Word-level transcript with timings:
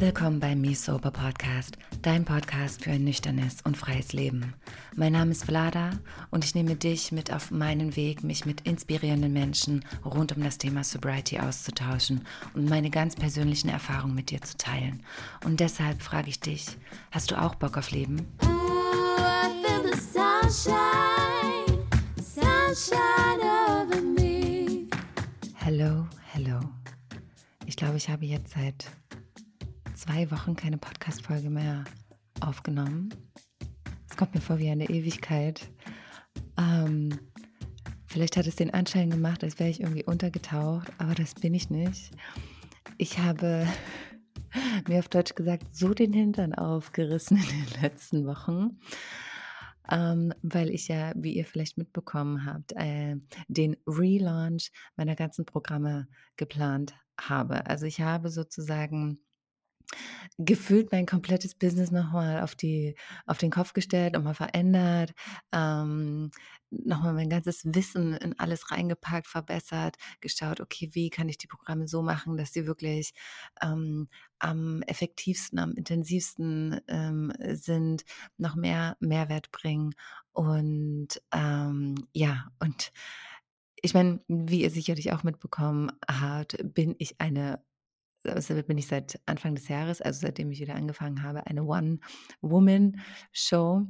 Willkommen 0.00 0.40
beim 0.40 0.60
Me 0.60 0.74
Sober 0.74 1.12
Podcast, 1.12 1.78
dein 2.02 2.24
Podcast 2.24 2.82
für 2.82 2.90
ein 2.90 3.04
nüchternes 3.04 3.58
und 3.62 3.76
freies 3.76 4.12
Leben. 4.12 4.54
Mein 4.96 5.12
Name 5.12 5.30
ist 5.30 5.44
Vlada 5.44 5.90
und 6.30 6.44
ich 6.44 6.56
nehme 6.56 6.74
dich 6.74 7.12
mit 7.12 7.32
auf 7.32 7.52
meinen 7.52 7.94
Weg, 7.94 8.24
mich 8.24 8.44
mit 8.44 8.62
inspirierenden 8.62 9.32
Menschen 9.32 9.84
rund 10.04 10.36
um 10.36 10.42
das 10.42 10.58
Thema 10.58 10.82
Sobriety 10.82 11.38
auszutauschen 11.38 12.26
und 12.54 12.68
meine 12.68 12.90
ganz 12.90 13.14
persönlichen 13.14 13.68
Erfahrungen 13.68 14.16
mit 14.16 14.30
dir 14.30 14.40
zu 14.40 14.56
teilen. 14.56 15.04
Und 15.44 15.60
deshalb 15.60 16.02
frage 16.02 16.28
ich 16.28 16.40
dich, 16.40 16.76
hast 17.12 17.30
du 17.30 17.40
auch 17.40 17.54
Bock 17.54 17.76
auf 17.76 17.92
Leben? 17.92 18.26
Ooh, 18.42 18.58
Hello, 25.80 26.08
hello. 26.32 26.58
Ich 27.66 27.76
glaube, 27.76 27.98
ich 27.98 28.10
habe 28.10 28.26
jetzt 28.26 28.52
seit 28.52 28.90
zwei 29.94 30.28
Wochen 30.32 30.56
keine 30.56 30.76
Podcast-Folge 30.76 31.50
mehr 31.50 31.84
aufgenommen. 32.40 33.14
Es 34.10 34.16
kommt 34.16 34.34
mir 34.34 34.40
vor 34.40 34.58
wie 34.58 34.70
eine 34.70 34.90
Ewigkeit. 34.90 35.70
Ähm, 36.58 37.16
vielleicht 38.06 38.36
hat 38.36 38.48
es 38.48 38.56
den 38.56 38.74
Anschein 38.74 39.08
gemacht, 39.08 39.44
als 39.44 39.60
wäre 39.60 39.70
ich 39.70 39.78
irgendwie 39.80 40.02
untergetaucht, 40.02 40.90
aber 40.98 41.14
das 41.14 41.36
bin 41.36 41.54
ich 41.54 41.70
nicht. 41.70 42.10
Ich 42.96 43.20
habe 43.20 43.64
mir 44.88 44.98
auf 44.98 45.08
Deutsch 45.08 45.36
gesagt 45.36 45.76
so 45.76 45.94
den 45.94 46.12
Hintern 46.12 46.54
aufgerissen 46.54 47.36
in 47.36 47.66
den 47.66 47.82
letzten 47.82 48.26
Wochen. 48.26 48.80
Ähm, 49.90 50.32
weil 50.42 50.70
ich 50.70 50.88
ja, 50.88 51.12
wie 51.16 51.34
ihr 51.34 51.44
vielleicht 51.46 51.78
mitbekommen 51.78 52.44
habt, 52.44 52.72
äh, 52.76 53.16
den 53.48 53.76
Relaunch 53.86 54.70
meiner 54.96 55.16
ganzen 55.16 55.44
Programme 55.46 56.08
geplant 56.36 56.94
habe. 57.20 57.66
Also 57.66 57.86
ich 57.86 58.00
habe 58.00 58.30
sozusagen 58.30 59.20
gefühlt 60.38 60.92
mein 60.92 61.06
komplettes 61.06 61.54
Business 61.54 61.90
nochmal 61.90 62.42
auf 62.42 62.54
die 62.54 62.94
auf 63.26 63.38
den 63.38 63.50
Kopf 63.50 63.72
gestellt, 63.72 64.14
nochmal 64.14 64.34
verändert, 64.34 65.12
ähm, 65.52 66.30
nochmal 66.70 67.14
mein 67.14 67.30
ganzes 67.30 67.64
Wissen 67.64 68.14
in 68.14 68.38
alles 68.38 68.70
reingepackt, 68.70 69.26
verbessert, 69.26 69.96
geschaut, 70.20 70.60
okay, 70.60 70.90
wie 70.92 71.10
kann 71.10 71.28
ich 71.28 71.38
die 71.38 71.46
Programme 71.46 71.88
so 71.88 72.02
machen, 72.02 72.36
dass 72.36 72.52
sie 72.52 72.66
wirklich 72.66 73.14
ähm, 73.62 74.08
am 74.38 74.82
effektivsten, 74.82 75.58
am 75.58 75.72
intensivsten 75.72 76.80
ähm, 76.88 77.32
sind, 77.52 78.04
noch 78.36 78.54
mehr 78.54 78.96
Mehrwert 79.00 79.50
bringen 79.50 79.94
und 80.32 81.20
ähm, 81.32 81.94
ja, 82.12 82.48
und 82.60 82.92
ich 83.82 83.94
meine, 83.94 84.20
wie 84.28 84.62
ihr 84.62 84.70
sicherlich 84.70 85.12
auch 85.12 85.22
mitbekommen 85.22 85.92
habt, 86.08 86.56
bin 86.74 86.94
ich 86.98 87.20
eine 87.20 87.62
also 88.28 88.62
bin 88.62 88.78
ich 88.78 88.86
seit 88.86 89.20
Anfang 89.26 89.54
des 89.54 89.68
Jahres, 89.68 90.00
also 90.00 90.20
seitdem 90.20 90.50
ich 90.50 90.60
wieder 90.60 90.74
angefangen 90.74 91.22
habe, 91.22 91.46
eine 91.46 91.64
One-Woman-Show. 91.64 93.86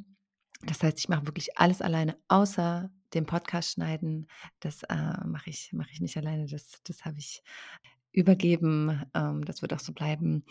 Das 0.62 0.82
heißt, 0.82 0.98
ich 0.98 1.08
mache 1.08 1.26
wirklich 1.26 1.58
alles 1.58 1.82
alleine, 1.82 2.16
außer 2.28 2.90
dem 3.14 3.26
Podcast 3.26 3.72
schneiden. 3.72 4.26
Das 4.60 4.82
äh, 4.84 5.24
mache 5.24 5.50
ich, 5.50 5.70
mach 5.72 5.88
ich 5.90 6.00
nicht 6.00 6.16
alleine. 6.16 6.46
Das, 6.46 6.80
das 6.84 7.04
habe 7.04 7.18
ich 7.18 7.42
übergeben. 8.12 9.04
Ähm, 9.14 9.44
das 9.44 9.62
wird 9.62 9.72
auch 9.72 9.80
so 9.80 9.92
bleiben. 9.92 10.44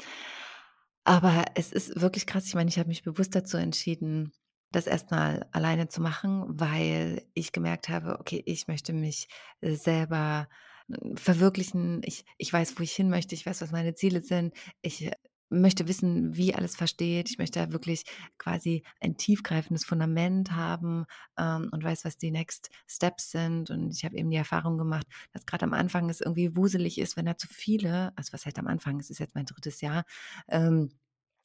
Aber 1.03 1.45
es 1.55 1.71
ist 1.71 1.99
wirklich 1.99 2.25
krass. 2.25 2.47
Ich 2.47 2.55
meine, 2.55 2.69
ich 2.69 2.79
habe 2.79 2.89
mich 2.89 3.03
bewusst 3.03 3.35
dazu 3.35 3.57
entschieden, 3.57 4.31
das 4.71 4.87
erstmal 4.87 5.47
alleine 5.51 5.87
zu 5.87 6.01
machen, 6.01 6.43
weil 6.47 7.23
ich 7.33 7.51
gemerkt 7.51 7.89
habe, 7.89 8.19
okay, 8.19 8.43
ich 8.45 8.67
möchte 8.67 8.93
mich 8.93 9.29
selber 9.61 10.49
verwirklichen. 11.15 12.01
Ich, 12.03 12.25
ich 12.37 12.51
weiß, 12.51 12.77
wo 12.77 12.83
ich 12.83 12.93
hin 12.93 13.09
möchte. 13.09 13.35
Ich 13.35 13.45
weiß, 13.45 13.61
was 13.61 13.71
meine 13.71 13.95
Ziele 13.95 14.21
sind. 14.21 14.53
Ich 14.81 15.05
äh, 15.05 15.11
möchte 15.49 15.87
wissen, 15.87 16.35
wie 16.35 16.55
alles 16.55 16.75
versteht. 16.75 17.29
Ich 17.29 17.37
möchte 17.37 17.71
wirklich 17.71 18.03
quasi 18.37 18.83
ein 18.99 19.17
tiefgreifendes 19.17 19.85
Fundament 19.85 20.51
haben 20.51 21.05
ähm, 21.37 21.69
und 21.71 21.83
weiß, 21.83 22.05
was 22.05 22.17
die 22.17 22.31
Next 22.31 22.69
Steps 22.87 23.31
sind. 23.31 23.69
Und 23.69 23.95
ich 23.95 24.03
habe 24.03 24.17
eben 24.17 24.29
die 24.29 24.37
Erfahrung 24.37 24.77
gemacht, 24.77 25.07
dass 25.33 25.45
gerade 25.45 25.65
am 25.65 25.73
Anfang 25.73 26.09
es 26.09 26.21
irgendwie 26.21 26.55
wuselig 26.55 26.99
ist, 26.99 27.17
wenn 27.17 27.25
da 27.25 27.37
zu 27.37 27.47
viele, 27.47 28.11
also 28.15 28.33
was 28.33 28.45
heißt 28.45 28.59
am 28.59 28.67
Anfang, 28.67 28.99
es 28.99 29.09
ist 29.09 29.19
jetzt 29.19 29.35
mein 29.35 29.45
drittes 29.45 29.81
Jahr, 29.81 30.03
ähm, 30.49 30.89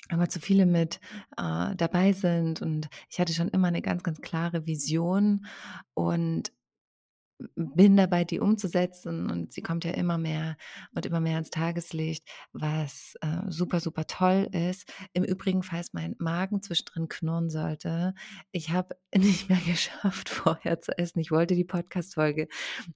aber 0.09 0.29
zu 0.29 0.41
viele 0.41 0.67
mit 0.67 1.01
äh, 1.37 1.77
dabei 1.77 2.13
sind. 2.13 2.61
Und 2.61 2.89
ich 3.09 3.21
hatte 3.21 3.33
schon 3.33 3.49
immer 3.49 3.69
eine 3.69 3.83
ganz, 3.83 4.03
ganz 4.03 4.21
klare 4.21 4.67
Vision 4.67 5.47
und 5.95 6.53
bin 7.55 7.97
dabei, 7.97 8.25
die 8.25 8.41
umzusetzen 8.41 9.31
und 9.31 9.53
sie 9.53 9.63
kommt 9.63 9.85
ja 9.85 9.93
immer 9.93 10.19
mehr 10.19 10.57
und 10.95 11.07
immer 11.07 11.21
mehr 11.21 11.39
ins 11.39 11.51
Tageslicht, 11.51 12.29
was 12.53 13.15
äh, 13.21 13.43
super, 13.49 13.81
super 13.81 14.07
toll 14.07 14.49
ist. 14.53 14.93
Im 15.13 15.25
Übrigen, 15.25 15.63
falls 15.63 15.93
mein 15.93 16.17
Magen 16.19 16.63
zwischendrin 16.63 17.09
knurren 17.09 17.51
sollte, 17.51 18.15
ich 18.51 18.71
habe 18.71 18.97
nicht 19.15 19.49
mehr 19.49 19.61
geschafft, 19.67 20.29
vorher 20.29 20.81
zu 20.81 20.97
essen. 20.97 21.21
Ich 21.21 21.31
wollte 21.31 21.55
die 21.55 21.65
Podcast-Folge 21.65 22.49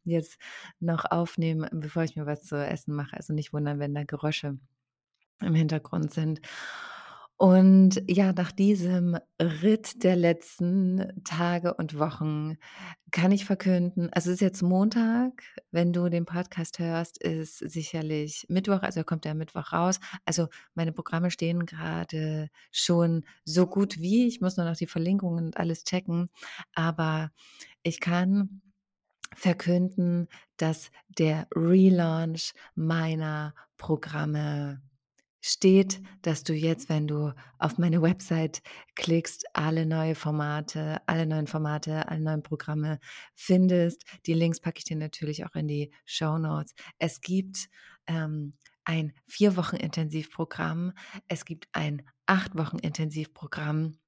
jetzt 0.04 0.38
noch 0.80 1.04
aufnehmen, 1.10 1.68
bevor 1.72 2.04
ich 2.04 2.16
mir 2.16 2.26
was 2.26 2.42
zu 2.42 2.56
essen 2.56 2.94
mache. 2.94 3.16
Also 3.16 3.32
nicht 3.32 3.52
wundern, 3.52 3.78
wenn 3.78 3.94
da 3.94 4.04
Geräusche 4.04 4.58
im 5.40 5.54
Hintergrund 5.54 6.12
sind. 6.12 6.40
Und 7.38 8.02
ja, 8.08 8.32
nach 8.32 8.50
diesem 8.50 9.18
Ritt 9.38 10.02
der 10.02 10.16
letzten 10.16 11.22
Tage 11.22 11.74
und 11.74 11.98
Wochen 11.98 12.56
kann 13.10 13.30
ich 13.30 13.44
verkünden, 13.44 14.08
also 14.12 14.30
es 14.30 14.36
ist 14.36 14.40
jetzt 14.40 14.62
Montag, 14.62 15.42
wenn 15.70 15.92
du 15.92 16.08
den 16.08 16.24
Podcast 16.24 16.78
hörst, 16.78 17.22
ist 17.22 17.58
sicherlich 17.58 18.46
Mittwoch, 18.48 18.80
also 18.80 19.04
kommt 19.04 19.26
der 19.26 19.34
Mittwoch 19.34 19.74
raus. 19.74 20.00
Also 20.24 20.48
meine 20.74 20.92
Programme 20.92 21.30
stehen 21.30 21.66
gerade 21.66 22.48
schon 22.72 23.24
so 23.44 23.66
gut 23.66 23.98
wie, 24.00 24.26
ich 24.26 24.40
muss 24.40 24.56
nur 24.56 24.64
noch 24.64 24.76
die 24.76 24.86
Verlinkungen 24.86 25.44
und 25.46 25.56
alles 25.58 25.84
checken, 25.84 26.30
aber 26.74 27.32
ich 27.82 28.00
kann 28.00 28.62
verkünden, 29.34 30.28
dass 30.56 30.90
der 31.08 31.48
Relaunch 31.54 32.54
meiner 32.74 33.54
Programme 33.76 34.80
steht, 35.40 36.00
dass 36.22 36.42
du 36.42 36.54
jetzt, 36.54 36.88
wenn 36.88 37.06
du 37.06 37.32
auf 37.58 37.78
meine 37.78 38.02
Website 38.02 38.62
klickst, 38.94 39.44
alle 39.52 39.86
neue 39.86 40.14
Formate, 40.14 41.00
alle 41.06 41.26
neuen 41.26 41.46
Formate, 41.46 42.08
alle 42.08 42.20
neuen 42.20 42.42
Programme 42.42 42.98
findest. 43.34 44.04
Die 44.26 44.34
Links 44.34 44.60
packe 44.60 44.78
ich 44.78 44.84
dir 44.84 44.96
natürlich 44.96 45.44
auch 45.44 45.54
in 45.54 45.68
die 45.68 45.92
Show 46.04 46.38
Notes. 46.38 46.74
Es 46.98 47.20
gibt 47.20 47.68
ähm, 48.06 48.54
ein 48.84 49.12
vier 49.26 49.56
Wochen 49.56 49.76
Intensivprogramm. 49.76 50.92
Es 51.28 51.44
gibt 51.44 51.68
ein 51.72 52.02
acht 52.26 52.56
Wochen 52.56 52.78
Intensivprogramm 52.78 53.98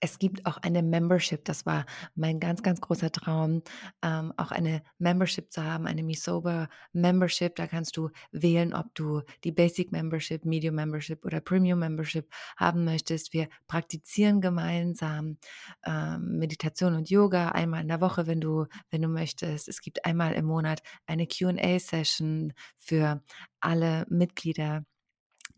es 0.00 0.18
gibt 0.18 0.46
auch 0.46 0.58
eine 0.58 0.82
Membership, 0.82 1.44
das 1.44 1.66
war 1.66 1.86
mein 2.14 2.40
ganz, 2.40 2.62
ganz 2.62 2.80
großer 2.80 3.10
Traum, 3.10 3.62
ähm, 4.02 4.32
auch 4.36 4.50
eine 4.50 4.82
Membership 4.98 5.52
zu 5.52 5.64
haben, 5.64 5.86
eine 5.86 6.02
MeSober 6.02 6.68
Membership. 6.92 7.56
Da 7.56 7.66
kannst 7.66 7.96
du 7.96 8.10
wählen, 8.30 8.74
ob 8.74 8.94
du 8.94 9.22
die 9.44 9.52
Basic 9.52 9.92
Membership, 9.92 10.44
Medium 10.44 10.74
Membership 10.74 11.24
oder 11.24 11.40
Premium 11.40 11.78
Membership 11.80 12.28
haben 12.56 12.84
möchtest. 12.84 13.32
Wir 13.32 13.48
praktizieren 13.66 14.40
gemeinsam 14.40 15.38
ähm, 15.84 16.38
Meditation 16.38 16.94
und 16.94 17.10
Yoga 17.10 17.50
einmal 17.50 17.82
in 17.82 17.88
der 17.88 18.00
Woche, 18.00 18.26
wenn 18.26 18.40
du, 18.40 18.66
wenn 18.90 19.02
du 19.02 19.08
möchtest. 19.08 19.68
Es 19.68 19.80
gibt 19.80 20.04
einmal 20.04 20.34
im 20.34 20.46
Monat 20.46 20.82
eine 21.06 21.26
QA-Session 21.26 22.52
für 22.78 23.22
alle 23.60 24.06
Mitglieder 24.08 24.84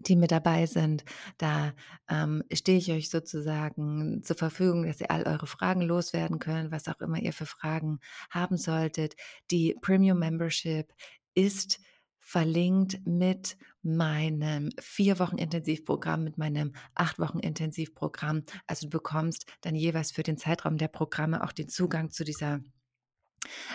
die 0.06 0.16
mit 0.16 0.30
dabei 0.30 0.66
sind. 0.66 1.04
Da 1.38 1.72
ähm, 2.08 2.42
stehe 2.52 2.78
ich 2.78 2.90
euch 2.92 3.10
sozusagen 3.10 4.22
zur 4.22 4.36
Verfügung, 4.36 4.86
dass 4.86 5.00
ihr 5.00 5.10
all 5.10 5.24
eure 5.26 5.46
Fragen 5.46 5.82
loswerden 5.82 6.38
könnt, 6.38 6.70
was 6.70 6.88
auch 6.88 7.00
immer 7.00 7.18
ihr 7.18 7.32
für 7.32 7.46
Fragen 7.46 8.00
haben 8.30 8.56
solltet. 8.56 9.14
Die 9.50 9.76
Premium 9.80 10.18
Membership 10.18 10.92
ist 11.34 11.80
verlinkt 12.30 13.04
mit 13.06 13.56
meinem 13.82 14.70
vier 14.78 15.18
Wochen 15.18 15.38
Intensivprogramm, 15.38 16.22
mit 16.22 16.38
meinem 16.38 16.74
acht 16.94 17.18
Wochen 17.18 17.40
Intensivprogramm. 17.40 18.44
Also 18.66 18.86
du 18.86 18.90
bekommst 18.90 19.46
dann 19.62 19.74
jeweils 19.74 20.12
für 20.12 20.22
den 20.22 20.38
Zeitraum 20.38 20.76
der 20.76 20.88
Programme 20.88 21.42
auch 21.42 21.52
den 21.52 21.68
Zugang 21.68 22.10
zu 22.10 22.24
dieser 22.24 22.60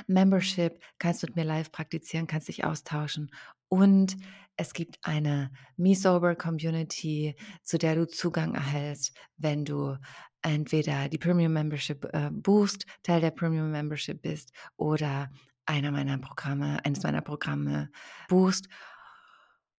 Membership, 0.07 0.79
kannst 0.99 1.23
du 1.23 1.27
mit 1.27 1.35
mir 1.35 1.45
live 1.45 1.71
praktizieren, 1.71 2.27
kannst 2.27 2.47
dich 2.47 2.63
austauschen 2.63 3.31
und 3.67 4.17
es 4.57 4.73
gibt 4.73 4.99
eine 5.01 5.51
Me 5.75 5.95
Sober 5.95 6.35
Community, 6.35 7.35
zu 7.63 7.77
der 7.77 7.95
du 7.95 8.07
Zugang 8.07 8.55
erhältst, 8.55 9.13
wenn 9.37 9.65
du 9.65 9.97
entweder 10.41 11.09
die 11.09 11.17
Premium 11.17 11.53
Membership 11.53 12.05
äh, 12.13 12.29
buchst, 12.31 12.85
Teil 13.03 13.19
der 13.19 13.31
Premium 13.31 13.71
Membership 13.71 14.21
bist 14.21 14.51
oder 14.77 15.29
einer 15.65 15.91
meiner 15.91 16.17
Programme, 16.19 16.83
eines 16.85 17.03
meiner 17.03 17.21
Programme 17.21 17.89
buchst. 18.29 18.69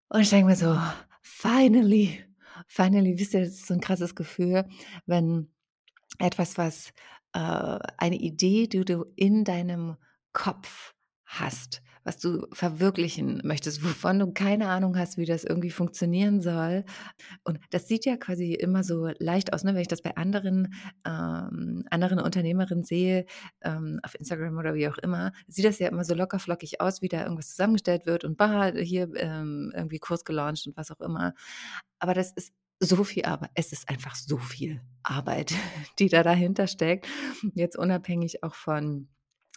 Und 0.09 0.21
ich 0.21 0.31
denke 0.31 0.47
mir 0.47 0.57
so, 0.57 0.79
finally, 1.23 2.25
finally, 2.67 3.19
wisst 3.19 3.35
ihr, 3.35 3.41
das 3.41 3.51
ist 3.51 3.67
so 3.67 3.75
ein 3.75 3.81
krasses 3.81 4.15
Gefühl, 4.15 4.69
wenn 5.07 5.51
etwas, 6.19 6.59
was 6.59 6.93
äh, 7.37 7.79
eine 7.99 8.17
Idee, 8.17 8.67
die 8.67 8.85
du 8.85 9.05
in 9.15 9.45
deinem 9.45 9.97
Kopf 10.33 10.95
hast, 11.27 11.83
was 12.03 12.19
du 12.19 12.47
verwirklichen 12.53 13.43
möchtest, 13.45 13.85
wovon 13.85 14.21
du 14.21 14.33
keine 14.33 14.69
Ahnung 14.69 14.97
hast, 14.97 15.19
wie 15.19 15.27
das 15.27 15.45
irgendwie 15.45 15.71
funktionieren 15.71 16.41
soll. 16.41 16.85
Und 17.45 17.59
das 17.71 17.89
sieht 17.89 18.07
ja 18.07 18.17
quasi 18.17 18.55
immer 18.55 18.85
so 18.85 19.11
leicht 19.19 19.53
aus, 19.53 19.65
ne? 19.65 19.75
wenn 19.75 19.83
ich 19.83 19.89
das 19.89 20.01
bei 20.01 20.17
anderen, 20.17 20.73
ähm, 21.05 21.85
anderen 21.91 22.21
Unternehmerinnen 22.21 22.85
sehe, 22.85 23.27
ähm, 23.63 24.01
auf 24.03 24.15
Instagram 24.15 24.57
oder 24.57 24.75
wie 24.75 24.89
auch 24.89 24.99
immer, 24.99 25.33
sieht 25.47 25.67
das 25.67 25.79
ja 25.79 25.89
immer 25.89 26.05
so 26.05 26.15
locker 26.15 26.39
flockig 26.39 26.81
aus, 26.81 27.03
wie 27.03 27.09
da 27.09 27.23
irgendwas 27.23 27.49
zusammengestellt 27.51 28.07
wird 28.07 28.25
und 28.25 28.39
bah, 28.39 28.73
hier 28.73 29.11
ähm, 29.17 29.73
irgendwie 29.75 29.99
Kurs 29.99 30.25
gelauncht 30.25 30.67
und 30.69 30.77
was 30.77 30.91
auch 30.91 31.01
immer. 31.01 31.35
Aber 31.99 32.15
das 32.15 32.33
ist 32.33 32.53
so 32.79 33.05
viel 33.05 33.25
Arbeit. 33.25 33.51
Es 33.55 33.73
ist 33.73 33.89
einfach 33.89 34.15
so 34.15 34.39
viel 34.39 34.83
Arbeit, 35.03 35.55
die 35.99 36.09
da 36.09 36.23
dahinter 36.23 36.67
steckt. 36.67 37.07
Jetzt 37.55 37.77
unabhängig 37.77 38.43
auch 38.43 38.55
von 38.55 39.09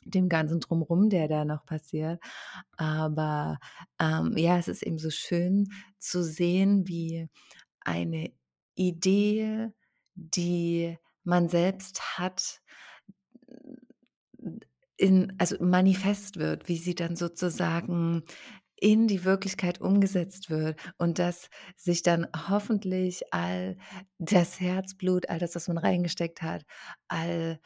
dem 0.05 0.29
ganzen 0.29 0.59
Drumrum, 0.59 1.09
der 1.09 1.27
da 1.27 1.45
noch 1.45 1.65
passiert. 1.65 2.21
Aber 2.77 3.59
ähm, 3.99 4.35
ja, 4.37 4.57
es 4.57 4.67
ist 4.67 4.83
eben 4.83 4.97
so 4.97 5.09
schön 5.09 5.67
zu 5.97 6.23
sehen, 6.23 6.87
wie 6.87 7.27
eine 7.81 8.31
Idee, 8.75 9.69
die 10.15 10.97
man 11.23 11.49
selbst 11.49 12.17
hat, 12.17 12.61
in, 14.97 15.33
also 15.37 15.55
manifest 15.63 16.37
wird, 16.37 16.67
wie 16.67 16.77
sie 16.77 16.95
dann 16.95 17.15
sozusagen 17.15 18.23
in 18.81 19.07
die 19.07 19.25
Wirklichkeit 19.25 19.81
umgesetzt 19.81 20.49
wird 20.49 20.79
und 20.97 21.19
dass 21.19 21.49
sich 21.75 22.03
dann 22.03 22.27
hoffentlich 22.47 23.33
all 23.33 23.77
das 24.17 24.59
Herzblut, 24.59 25.29
all 25.29 25.39
das, 25.39 25.55
was 25.55 25.67
man 25.67 25.77
reingesteckt 25.77 26.41
hat, 26.41 26.63
all 27.07 27.59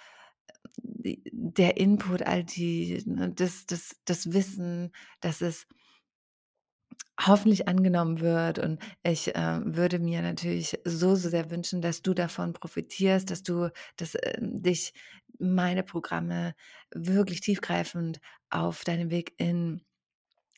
der 0.81 1.77
Input, 1.77 2.23
all 2.23 2.43
die, 2.43 3.03
ne, 3.05 3.31
das, 3.31 3.65
das, 3.65 3.95
das 4.05 4.33
Wissen, 4.33 4.91
dass 5.19 5.41
es 5.41 5.67
hoffentlich 7.19 7.67
angenommen 7.67 8.19
wird. 8.21 8.59
Und 8.59 8.79
ich 9.03 9.35
äh, 9.35 9.59
würde 9.63 9.99
mir 9.99 10.21
natürlich 10.21 10.79
so, 10.85 11.15
so 11.15 11.29
sehr 11.29 11.51
wünschen, 11.51 11.81
dass 11.81 12.01
du 12.01 12.13
davon 12.13 12.53
profitierst, 12.53 13.29
dass 13.29 13.43
du, 13.43 13.69
dass 13.97 14.15
äh, 14.15 14.37
dich 14.41 14.93
meine 15.39 15.83
Programme 15.83 16.55
wirklich 16.93 17.41
tiefgreifend 17.41 18.19
auf 18.49 18.83
deinem 18.83 19.09
Weg 19.09 19.33
in 19.37 19.81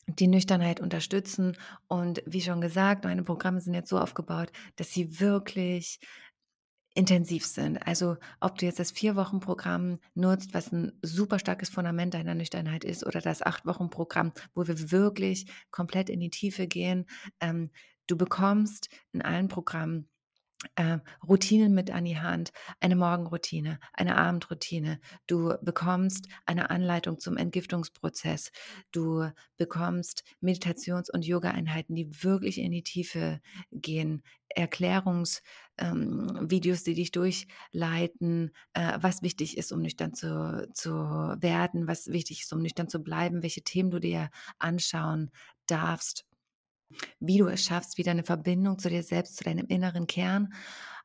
die 0.08 0.28
Nüchternheit 0.28 0.80
unterstützen. 0.80 1.58
Und 1.88 2.22
wie 2.26 2.42
schon 2.42 2.62
gesagt, 2.62 3.04
meine 3.04 3.24
Programme 3.24 3.62
sind 3.62 3.74
jetzt 3.74 3.90
so 3.90 4.00
aufgebaut, 4.00 4.52
dass 4.76 4.92
sie 4.92 5.20
wirklich 5.20 6.00
intensiv 6.96 7.46
sind. 7.46 7.78
Also 7.86 8.16
ob 8.40 8.58
du 8.58 8.66
jetzt 8.66 8.80
das 8.80 8.92
Vier-Wochen-Programm 8.92 10.00
nutzt, 10.14 10.54
was 10.54 10.72
ein 10.72 10.98
super 11.02 11.40
starkes 11.40 11.70
Fundament 11.70 12.14
deiner 12.14 12.36
Nüchternheit 12.36 12.86
ist, 12.86 13.06
oder 13.06 13.20
das 13.20 13.42
Acht-Wochen-Programm, 13.42 14.32
wo 14.54 14.66
wir 14.66 14.92
wirklich 14.92 15.52
komplett 15.72 16.10
in 16.10 16.22
die 16.22 16.30
Tiefe 16.30 16.68
gehen. 16.68 17.06
Ähm, 17.42 17.70
du 18.08 18.16
bekommst 18.16 18.90
in 19.12 19.22
allen 19.22 19.50
Programmen 19.50 20.08
äh, 20.76 21.00
Routinen 21.28 21.74
mit 21.74 21.92
an 21.92 22.06
die 22.06 22.20
Hand, 22.20 22.52
eine 22.80 22.96
Morgenroutine, 22.96 23.80
eine 23.94 24.18
Abendroutine. 24.18 25.00
Du 25.28 25.56
bekommst 25.62 26.28
eine 26.46 26.70
Anleitung 26.70 27.20
zum 27.20 27.38
Entgiftungsprozess. 27.38 28.52
Du 28.92 29.30
bekommst 29.58 30.24
Meditations- 30.42 31.10
und 31.12 31.26
Yoga-Einheiten, 31.26 31.96
die 31.96 32.24
wirklich 32.24 32.60
in 32.60 32.72
die 32.72 32.84
Tiefe 32.84 33.42
gehen. 33.72 34.24
Erklärungsvideos, 34.50 35.42
ähm, 35.78 36.50
die 36.86 36.94
dich 36.94 37.12
durchleiten, 37.12 38.52
äh, 38.74 38.98
was 39.02 39.22
wichtig 39.22 39.58
ist, 39.58 39.72
um 39.72 39.82
nüchtern 39.82 40.14
zu, 40.14 40.70
zu 40.74 40.92
werden, 40.94 41.88
was 41.88 42.08
wichtig 42.08 42.42
ist, 42.42 42.54
um 42.54 42.62
nüchtern 42.62 42.88
zu 42.88 43.00
bleiben, 43.04 43.44
welche 43.44 43.64
Themen 43.64 43.92
du 43.92 44.00
dir 44.00 44.30
anschauen 44.60 45.32
darfst 45.68 46.26
wie 47.20 47.38
du 47.38 47.48
es 47.48 47.64
schaffst, 47.64 47.98
wieder 47.98 48.12
eine 48.12 48.24
Verbindung 48.24 48.80
zu 48.80 48.90
dir 48.90 49.04
selbst, 49.04 49.38
zu 49.38 49.44
deinem 49.44 49.68
inneren 49.68 50.08
Kern 50.08 50.54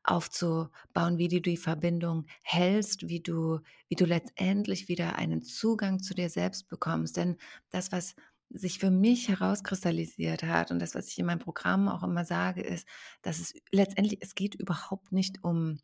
aufzubauen, 0.03 1.17
wie 1.17 1.27
du 1.27 1.41
die 1.41 1.57
Verbindung 1.57 2.25
hältst, 2.41 3.07
wie 3.07 3.19
du, 3.19 3.59
wie 3.87 3.95
du 3.95 4.05
letztendlich 4.05 4.87
wieder 4.87 5.15
einen 5.15 5.43
Zugang 5.43 6.01
zu 6.01 6.13
dir 6.13 6.29
selbst 6.29 6.67
bekommst. 6.69 7.17
Denn 7.17 7.37
das, 7.69 7.91
was 7.91 8.15
sich 8.49 8.79
für 8.79 8.91
mich 8.91 9.29
herauskristallisiert 9.29 10.43
hat 10.43 10.71
und 10.71 10.79
das, 10.79 10.95
was 10.95 11.07
ich 11.07 11.19
in 11.19 11.25
meinem 11.25 11.39
Programm 11.39 11.87
auch 11.87 12.03
immer 12.03 12.25
sage, 12.25 12.61
ist, 12.61 12.87
dass 13.21 13.39
es 13.39 13.53
letztendlich, 13.71 14.19
es 14.21 14.35
geht 14.35 14.55
überhaupt 14.55 15.11
nicht 15.11 15.43
um, 15.43 15.79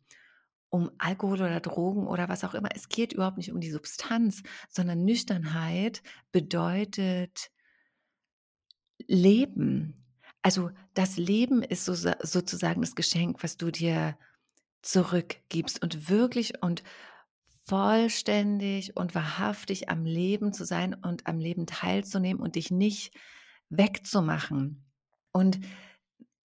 um 0.68 0.90
Alkohol 0.98 1.40
oder 1.40 1.60
Drogen 1.60 2.06
oder 2.06 2.28
was 2.28 2.44
auch 2.44 2.54
immer. 2.54 2.68
Es 2.74 2.88
geht 2.88 3.12
überhaupt 3.12 3.38
nicht 3.38 3.52
um 3.52 3.60
die 3.60 3.70
Substanz, 3.70 4.42
sondern 4.68 5.04
Nüchternheit 5.04 6.02
bedeutet 6.32 7.50
Leben. 9.06 9.94
Also 10.42 10.70
das 10.94 11.16
Leben 11.16 11.62
ist 11.62 11.84
so, 11.84 11.94
sozusagen 11.94 12.80
das 12.80 12.94
Geschenk, 12.94 13.42
was 13.42 13.56
du 13.56 13.70
dir 13.70 14.18
zurückgibst 14.82 15.82
und 15.82 16.08
wirklich 16.08 16.62
und 16.62 16.82
vollständig 17.66 18.96
und 18.96 19.14
wahrhaftig 19.14 19.90
am 19.90 20.04
Leben 20.04 20.52
zu 20.52 20.64
sein 20.64 20.94
und 20.94 21.26
am 21.26 21.38
Leben 21.38 21.66
teilzunehmen 21.66 22.42
und 22.42 22.54
dich 22.54 22.70
nicht 22.70 23.14
wegzumachen. 23.68 24.86
Und 25.32 25.60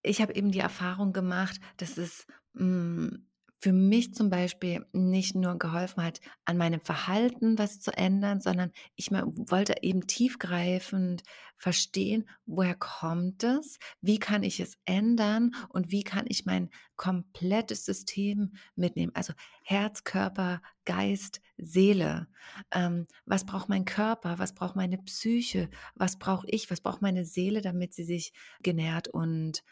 ich 0.01 0.21
habe 0.21 0.35
eben 0.35 0.51
die 0.51 0.59
Erfahrung 0.59 1.13
gemacht, 1.13 1.59
dass 1.77 1.97
es 1.97 2.27
mh, 2.53 2.65
mm, 2.65 3.27
für 3.63 3.71
mich 3.71 4.13
zum 4.13 4.29
Beispiel 4.29 4.85
nicht 4.91 5.35
nur 5.35 5.57
geholfen 5.57 6.03
hat, 6.03 6.19
an 6.43 6.57
meinem 6.57 6.81
Verhalten 6.81 7.57
was 7.57 7.79
zu 7.79 7.95
ändern, 7.95 8.41
sondern 8.41 8.73
ich 8.97 9.09
wollte 9.09 9.75
eben 9.83 10.05
tiefgreifend 10.05 11.23
verstehen, 11.55 12.27
woher 12.45 12.75
kommt 12.75 13.41
es, 13.45 13.79
wie 14.01 14.19
kann 14.19 14.43
ich 14.43 14.59
es 14.59 14.77
ändern 14.83 15.51
und 15.69 15.91
wie 15.91 16.03
kann 16.03 16.25
ich 16.27 16.45
mein 16.45 16.71
komplettes 16.97 17.85
System 17.85 18.51
mitnehmen. 18.75 19.13
Also 19.15 19.31
Herz, 19.63 20.03
Körper, 20.03 20.61
Geist, 20.83 21.39
Seele. 21.55 22.27
Ähm, 22.69 23.07
was 23.25 23.45
braucht 23.45 23.69
mein 23.69 23.85
Körper? 23.85 24.39
Was 24.39 24.53
braucht 24.53 24.75
meine 24.75 24.97
Psyche? 24.97 25.69
Was 25.95 26.19
brauche 26.19 26.47
ich? 26.49 26.69
Was 26.69 26.81
braucht 26.81 27.01
meine 27.01 27.23
Seele, 27.23 27.61
damit 27.61 27.93
sie 27.93 28.03
sich 28.03 28.33
genährt 28.61 29.07
und, 29.07 29.63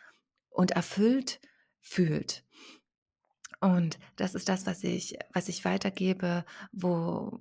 und 0.49 0.71
erfüllt 0.71 1.41
fühlt? 1.81 2.45
Und 3.61 3.99
das 4.15 4.33
ist 4.33 4.49
das, 4.49 4.65
was 4.65 4.83
ich, 4.83 5.17
was 5.33 5.47
ich 5.47 5.63
weitergebe, 5.65 6.45
wo, 6.71 7.39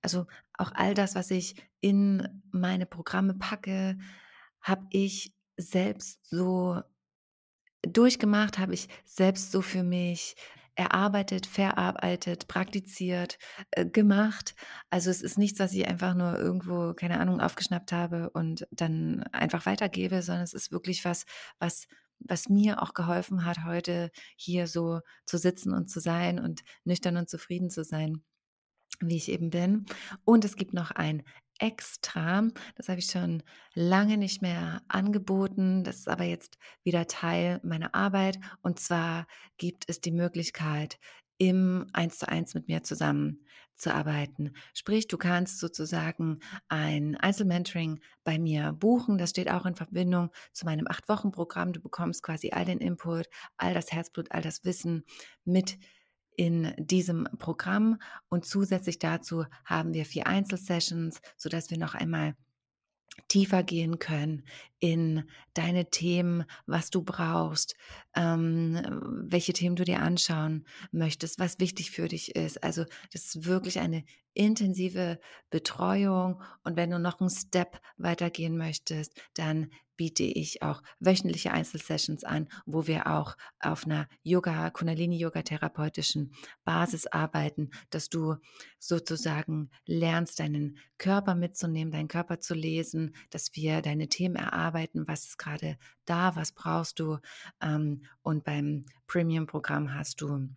also 0.00 0.26
auch 0.54 0.72
all 0.74 0.94
das, 0.94 1.14
was 1.14 1.30
ich 1.30 1.56
in 1.80 2.42
meine 2.50 2.86
Programme 2.86 3.34
packe, 3.34 3.98
habe 4.62 4.86
ich 4.90 5.34
selbst 5.58 6.26
so 6.26 6.80
durchgemacht, 7.82 8.58
habe 8.58 8.72
ich 8.72 8.88
selbst 9.04 9.52
so 9.52 9.60
für 9.60 9.82
mich 9.82 10.36
erarbeitet, 10.74 11.46
verarbeitet, 11.46 12.48
praktiziert, 12.48 13.38
äh, 13.72 13.84
gemacht. 13.84 14.54
Also 14.90 15.10
es 15.10 15.22
ist 15.22 15.36
nichts, 15.36 15.58
was 15.58 15.74
ich 15.74 15.86
einfach 15.86 16.14
nur 16.14 16.38
irgendwo, 16.38 16.94
keine 16.94 17.20
Ahnung, 17.20 17.40
aufgeschnappt 17.40 17.92
habe 17.92 18.30
und 18.30 18.66
dann 18.70 19.24
einfach 19.32 19.66
weitergebe, 19.66 20.22
sondern 20.22 20.44
es 20.44 20.54
ist 20.54 20.72
wirklich 20.72 21.04
was, 21.04 21.26
was 21.58 21.88
was 22.20 22.48
mir 22.48 22.82
auch 22.82 22.94
geholfen 22.94 23.44
hat, 23.44 23.64
heute 23.64 24.10
hier 24.36 24.66
so 24.66 25.00
zu 25.26 25.38
sitzen 25.38 25.72
und 25.72 25.90
zu 25.90 26.00
sein 26.00 26.38
und 26.38 26.62
nüchtern 26.84 27.16
und 27.16 27.28
zufrieden 27.28 27.70
zu 27.70 27.84
sein, 27.84 28.22
wie 29.00 29.16
ich 29.16 29.30
eben 29.30 29.50
bin. 29.50 29.86
Und 30.24 30.44
es 30.44 30.56
gibt 30.56 30.74
noch 30.74 30.90
ein 30.90 31.22
Extra, 31.60 32.46
das 32.76 32.88
habe 32.88 33.00
ich 33.00 33.06
schon 33.06 33.42
lange 33.74 34.16
nicht 34.16 34.42
mehr 34.42 34.80
angeboten, 34.86 35.82
das 35.82 35.96
ist 35.96 36.08
aber 36.08 36.22
jetzt 36.22 36.56
wieder 36.84 37.08
Teil 37.08 37.60
meiner 37.64 37.96
Arbeit. 37.96 38.38
Und 38.62 38.78
zwar 38.78 39.26
gibt 39.56 39.84
es 39.88 40.00
die 40.00 40.12
Möglichkeit, 40.12 41.00
im 41.38 41.86
Eins 41.92 42.18
zu 42.18 42.28
eins 42.28 42.54
mit 42.54 42.68
mir 42.68 42.82
zusammenzuarbeiten. 42.82 44.54
Sprich, 44.74 45.06
du 45.08 45.16
kannst 45.16 45.60
sozusagen 45.60 46.40
ein 46.68 47.16
Einzelmentoring 47.16 48.00
bei 48.24 48.38
mir 48.38 48.72
buchen. 48.72 49.18
Das 49.18 49.30
steht 49.30 49.50
auch 49.50 49.64
in 49.64 49.76
Verbindung 49.76 50.30
zu 50.52 50.66
meinem 50.66 50.88
Acht-Wochen-Programm. 50.88 51.72
Du 51.72 51.80
bekommst 51.80 52.22
quasi 52.22 52.50
all 52.50 52.64
den 52.64 52.78
Input, 52.78 53.28
all 53.56 53.72
das 53.72 53.92
Herzblut, 53.92 54.32
all 54.32 54.42
das 54.42 54.64
Wissen 54.64 55.04
mit 55.44 55.78
in 56.36 56.72
diesem 56.78 57.28
Programm. 57.38 57.98
Und 58.28 58.44
zusätzlich 58.44 58.98
dazu 58.98 59.44
haben 59.64 59.94
wir 59.94 60.04
vier 60.04 60.26
Einzelsessions, 60.26 61.20
sodass 61.36 61.70
wir 61.70 61.78
noch 61.78 61.94
einmal 61.94 62.34
tiefer 63.28 63.62
gehen 63.62 63.98
können 63.98 64.44
in 64.80 65.24
deine 65.54 65.90
Themen, 65.90 66.44
was 66.66 66.90
du 66.90 67.02
brauchst, 67.02 67.74
ähm, 68.14 68.80
welche 69.28 69.52
Themen 69.52 69.76
du 69.76 69.84
dir 69.84 70.00
anschauen 70.00 70.66
möchtest, 70.92 71.38
was 71.38 71.58
wichtig 71.58 71.90
für 71.90 72.08
dich 72.08 72.36
ist. 72.36 72.62
Also 72.62 72.84
das 73.12 73.24
ist 73.24 73.44
wirklich 73.44 73.80
eine 73.80 74.04
intensive 74.34 75.18
Betreuung 75.50 76.42
und 76.64 76.76
wenn 76.76 76.90
du 76.90 76.98
noch 76.98 77.20
einen 77.20 77.30
Step 77.30 77.80
weitergehen 77.96 78.56
möchtest, 78.56 79.20
dann 79.34 79.70
biete 79.98 80.22
ich 80.22 80.62
auch 80.62 80.82
wöchentliche 81.00 81.50
Einzelsessions 81.50 82.24
an, 82.24 82.48
wo 82.64 82.86
wir 82.86 83.08
auch 83.08 83.36
auf 83.60 83.84
einer 83.84 84.08
Yoga, 84.22 84.70
Kundalini-Yoga-therapeutischen 84.70 86.32
Basis 86.64 87.06
arbeiten, 87.08 87.70
dass 87.90 88.08
du 88.08 88.36
sozusagen 88.78 89.70
lernst, 89.84 90.40
deinen 90.40 90.78
Körper 90.96 91.34
mitzunehmen, 91.34 91.92
deinen 91.92 92.08
Körper 92.08 92.38
zu 92.38 92.54
lesen, 92.54 93.14
dass 93.30 93.54
wir 93.54 93.82
deine 93.82 94.08
Themen 94.08 94.36
erarbeiten, 94.36 95.06
was 95.06 95.26
ist 95.26 95.38
gerade 95.38 95.76
da, 96.06 96.34
was 96.36 96.52
brauchst 96.52 97.00
du. 97.00 97.18
Ähm, 97.60 98.04
und 98.22 98.44
beim 98.44 98.86
Premium-Programm 99.08 99.94
hast 99.94 100.20
du 100.20 100.48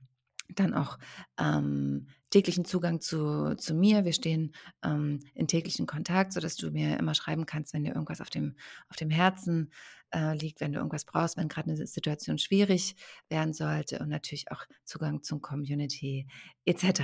dann 0.56 0.74
auch 0.74 0.98
ähm, 1.40 2.08
täglichen 2.30 2.66
Zugang 2.66 3.02
zu, 3.02 3.56
zu 3.56 3.74
mir. 3.74 4.06
Wir 4.06 4.14
stehen 4.14 4.54
ähm, 4.84 5.20
in 5.34 5.48
täglichen 5.48 5.86
Kontakt, 5.86 6.34
sodass 6.34 6.56
du 6.56 6.72
mir 6.72 6.98
immer 6.98 7.14
schreiben 7.14 7.46
kannst, 7.46 7.74
wenn 7.74 7.84
dir 7.84 7.94
irgendwas 7.94 8.22
auf 8.22 8.30
dem, 8.30 8.56
auf 8.90 8.96
dem 8.96 9.10
Herzen 9.10 9.72
äh, 10.14 10.36
liegt, 10.36 10.62
wenn 10.62 10.72
du 10.72 10.80
irgendwas 10.80 11.06
brauchst, 11.06 11.38
wenn 11.38 11.48
gerade 11.48 11.72
eine 11.72 11.88
Situation 11.88 12.38
schwierig 12.38 12.96
werden 13.30 13.54
sollte 13.54 14.00
und 14.00 14.10
natürlich 14.10 14.52
auch 14.52 14.66
Zugang 14.84 15.24
zum 15.24 15.42
Community 15.42 16.28
etc. 16.66 17.04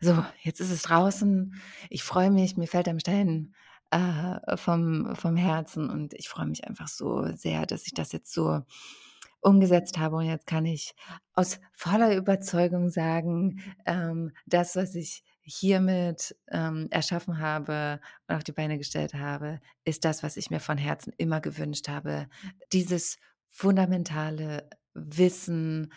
So, 0.00 0.24
jetzt 0.42 0.60
ist 0.60 0.70
es 0.70 0.82
draußen. 0.82 1.54
Ich 1.90 2.02
freue 2.02 2.30
mich, 2.30 2.56
mir 2.56 2.68
fällt 2.68 2.88
am 2.88 3.00
Stein 3.00 3.54
äh, 3.90 4.56
vom, 4.56 5.14
vom 5.16 5.36
Herzen 5.36 5.88
und 5.90 6.14
ich 6.14 6.28
freue 6.28 6.46
mich 6.46 6.66
einfach 6.66 6.88
so 6.88 7.24
sehr, 7.34 7.66
dass 7.66 7.86
ich 7.86 7.94
das 7.94 8.12
jetzt 8.12 8.32
so 8.32 8.62
umgesetzt 9.40 9.98
habe. 9.98 10.16
Und 10.16 10.26
jetzt 10.26 10.46
kann 10.46 10.66
ich 10.66 10.94
aus 11.34 11.60
voller 11.72 12.14
Überzeugung 12.16 12.90
sagen, 12.90 13.62
ähm, 13.86 14.32
das, 14.46 14.76
was 14.76 14.94
ich 14.94 15.22
hiermit 15.42 16.36
ähm, 16.50 16.88
erschaffen 16.90 17.38
habe 17.38 18.00
und 18.26 18.36
auf 18.36 18.44
die 18.44 18.52
Beine 18.52 18.76
gestellt 18.76 19.14
habe, 19.14 19.60
ist 19.84 20.04
das, 20.04 20.22
was 20.22 20.36
ich 20.36 20.50
mir 20.50 20.60
von 20.60 20.76
Herzen 20.76 21.12
immer 21.16 21.40
gewünscht 21.40 21.88
habe. 21.88 22.28
Dieses 22.72 23.16
fundamentale 23.48 24.68
Wissen 24.94 25.92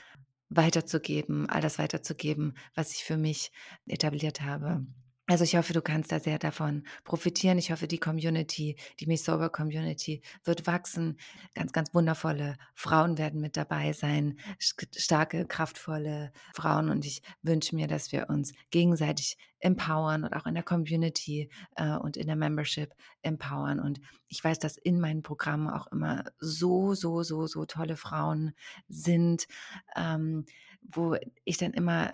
weiterzugeben, 0.50 1.50
all 1.50 1.62
das 1.62 1.80
weiterzugeben, 1.80 2.56
was 2.76 2.94
ich 2.94 3.04
für 3.04 3.18
mich 3.18 3.52
etabliert 3.88 4.42
habe. 4.42 4.86
Also 5.32 5.46
ich 5.46 5.56
hoffe, 5.56 5.72
du 5.72 5.82
kannst 5.82 6.12
da 6.12 6.20
sehr 6.20 6.40
davon 6.40 6.84
profitieren. 7.06 7.58
Ich 7.58 7.72
hoffe, 7.72 7.88
die 7.88 8.00
Community, 8.00 8.76
die 9.00 9.06
Me 9.06 9.16
Sober 9.16 9.50
Community 9.50 10.22
wird 10.44 10.68
wachsen. 10.68 11.18
Ganz, 11.56 11.72
ganz 11.72 11.94
wundervolle 11.94 12.58
Frauen 12.74 13.18
werden 13.18 13.40
mit 13.40 13.56
dabei 13.56 13.94
sein. 13.94 14.38
Starke, 14.60 15.46
kraftvolle 15.46 16.34
Frauen. 16.54 16.90
Und 16.90 17.06
ich 17.06 17.22
wünsche 17.44 17.78
mir, 17.78 17.88
dass 17.88 18.12
wir 18.12 18.30
uns 18.30 18.52
gegenseitig 18.72 19.38
empowern 19.60 20.26
und 20.26 20.34
auch 20.34 20.46
in 20.48 20.54
der 20.54 20.64
Community 20.64 21.50
äh, 21.78 21.96
und 21.96 22.18
in 22.18 22.28
der 22.28 22.36
Membership 22.36 22.94
empowern. 23.22 23.80
Und 23.80 24.02
ich 24.28 24.44
weiß, 24.44 24.60
dass 24.60 24.76
in 24.76 25.00
meinen 25.00 25.24
Programmen 25.24 25.70
auch 25.70 25.88
immer 25.94 26.26
so, 26.40 26.94
so, 26.94 27.24
so, 27.24 27.48
so 27.48 27.64
tolle 27.64 27.96
Frauen 27.96 28.52
sind, 28.90 29.48
ähm, 29.96 30.46
wo 30.82 31.16
ich 31.46 31.56
dann 31.56 31.72
immer 31.72 32.12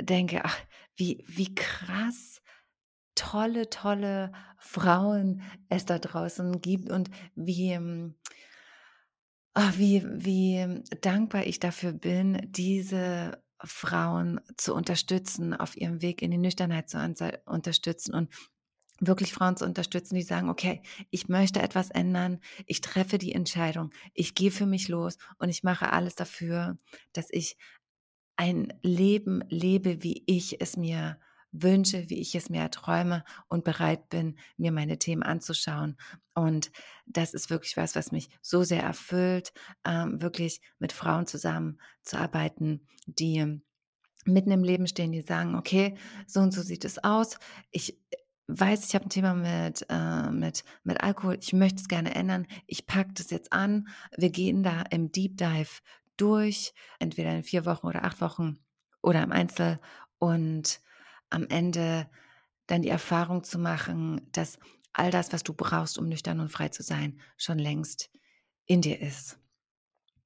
denke, 0.00 0.44
ach, 0.44 0.58
wie, 0.96 1.24
wie 1.28 1.54
krass 1.54 2.37
tolle, 3.18 3.68
tolle 3.68 4.32
Frauen 4.58 5.42
es 5.68 5.84
da 5.84 5.98
draußen 5.98 6.60
gibt 6.60 6.90
und 6.90 7.10
wie, 7.34 7.78
ach, 9.54 9.76
wie, 9.76 10.04
wie 10.04 10.82
dankbar 11.00 11.44
ich 11.46 11.58
dafür 11.58 11.92
bin, 11.92 12.40
diese 12.50 13.42
Frauen 13.64 14.40
zu 14.56 14.72
unterstützen, 14.72 15.52
auf 15.52 15.76
ihrem 15.76 16.00
Weg 16.00 16.22
in 16.22 16.30
die 16.30 16.38
Nüchternheit 16.38 16.88
zu 16.88 16.98
unterstützen 17.44 18.14
und 18.14 18.32
wirklich 19.00 19.32
Frauen 19.32 19.56
zu 19.56 19.64
unterstützen, 19.64 20.14
die 20.14 20.22
sagen, 20.22 20.48
okay, 20.48 20.82
ich 21.10 21.28
möchte 21.28 21.60
etwas 21.60 21.90
ändern, 21.90 22.38
ich 22.66 22.80
treffe 22.80 23.18
die 23.18 23.32
Entscheidung, 23.32 23.90
ich 24.14 24.36
gehe 24.36 24.52
für 24.52 24.66
mich 24.66 24.88
los 24.88 25.18
und 25.38 25.48
ich 25.48 25.64
mache 25.64 25.92
alles 25.92 26.14
dafür, 26.14 26.78
dass 27.12 27.28
ich 27.30 27.56
ein 28.36 28.72
Leben 28.82 29.42
lebe, 29.48 30.04
wie 30.04 30.22
ich 30.26 30.60
es 30.60 30.76
mir 30.76 31.18
wünsche, 31.52 32.08
wie 32.10 32.20
ich 32.20 32.34
es 32.34 32.50
mir 32.50 32.60
erträume 32.60 33.24
und 33.48 33.64
bereit 33.64 34.08
bin, 34.08 34.38
mir 34.56 34.72
meine 34.72 34.98
Themen 34.98 35.22
anzuschauen. 35.22 35.96
Und 36.34 36.70
das 37.06 37.34
ist 37.34 37.50
wirklich 37.50 37.76
was, 37.76 37.94
was 37.94 38.12
mich 38.12 38.28
so 38.42 38.62
sehr 38.62 38.82
erfüllt, 38.82 39.52
ähm, 39.84 40.20
wirklich 40.20 40.60
mit 40.78 40.92
Frauen 40.92 41.26
zusammenzuarbeiten, 41.26 42.86
die 43.06 43.60
mitten 44.24 44.50
im 44.50 44.62
Leben 44.62 44.86
stehen, 44.86 45.12
die 45.12 45.22
sagen, 45.22 45.54
okay, 45.54 45.96
so 46.26 46.40
und 46.40 46.52
so 46.52 46.62
sieht 46.62 46.84
es 46.84 47.02
aus. 47.02 47.38
Ich 47.70 47.98
weiß, 48.48 48.86
ich 48.86 48.94
habe 48.94 49.06
ein 49.06 49.10
Thema 49.10 49.34
mit, 49.34 49.86
äh, 49.88 50.30
mit, 50.30 50.64
mit 50.82 51.02
Alkohol, 51.02 51.38
ich 51.40 51.52
möchte 51.52 51.80
es 51.80 51.88
gerne 51.88 52.14
ändern, 52.14 52.46
ich 52.66 52.86
packe 52.86 53.12
das 53.14 53.30
jetzt 53.30 53.52
an, 53.52 53.88
wir 54.16 54.30
gehen 54.30 54.62
da 54.62 54.82
im 54.90 55.12
Deep 55.12 55.36
Dive 55.36 55.80
durch, 56.16 56.72
entweder 56.98 57.34
in 57.34 57.42
vier 57.42 57.66
Wochen 57.66 57.86
oder 57.86 58.04
acht 58.04 58.20
Wochen 58.20 58.58
oder 59.02 59.22
im 59.22 59.32
Einzel 59.32 59.80
und 60.18 60.80
am 61.30 61.46
Ende 61.48 62.08
dann 62.66 62.82
die 62.82 62.88
Erfahrung 62.88 63.44
zu 63.44 63.58
machen, 63.58 64.28
dass 64.32 64.58
all 64.92 65.10
das, 65.10 65.32
was 65.32 65.42
du 65.44 65.54
brauchst, 65.54 65.98
um 65.98 66.08
nüchtern 66.08 66.40
und 66.40 66.50
frei 66.50 66.68
zu 66.68 66.82
sein, 66.82 67.20
schon 67.36 67.58
längst 67.58 68.10
in 68.66 68.82
dir 68.82 69.00
ist. 69.00 69.38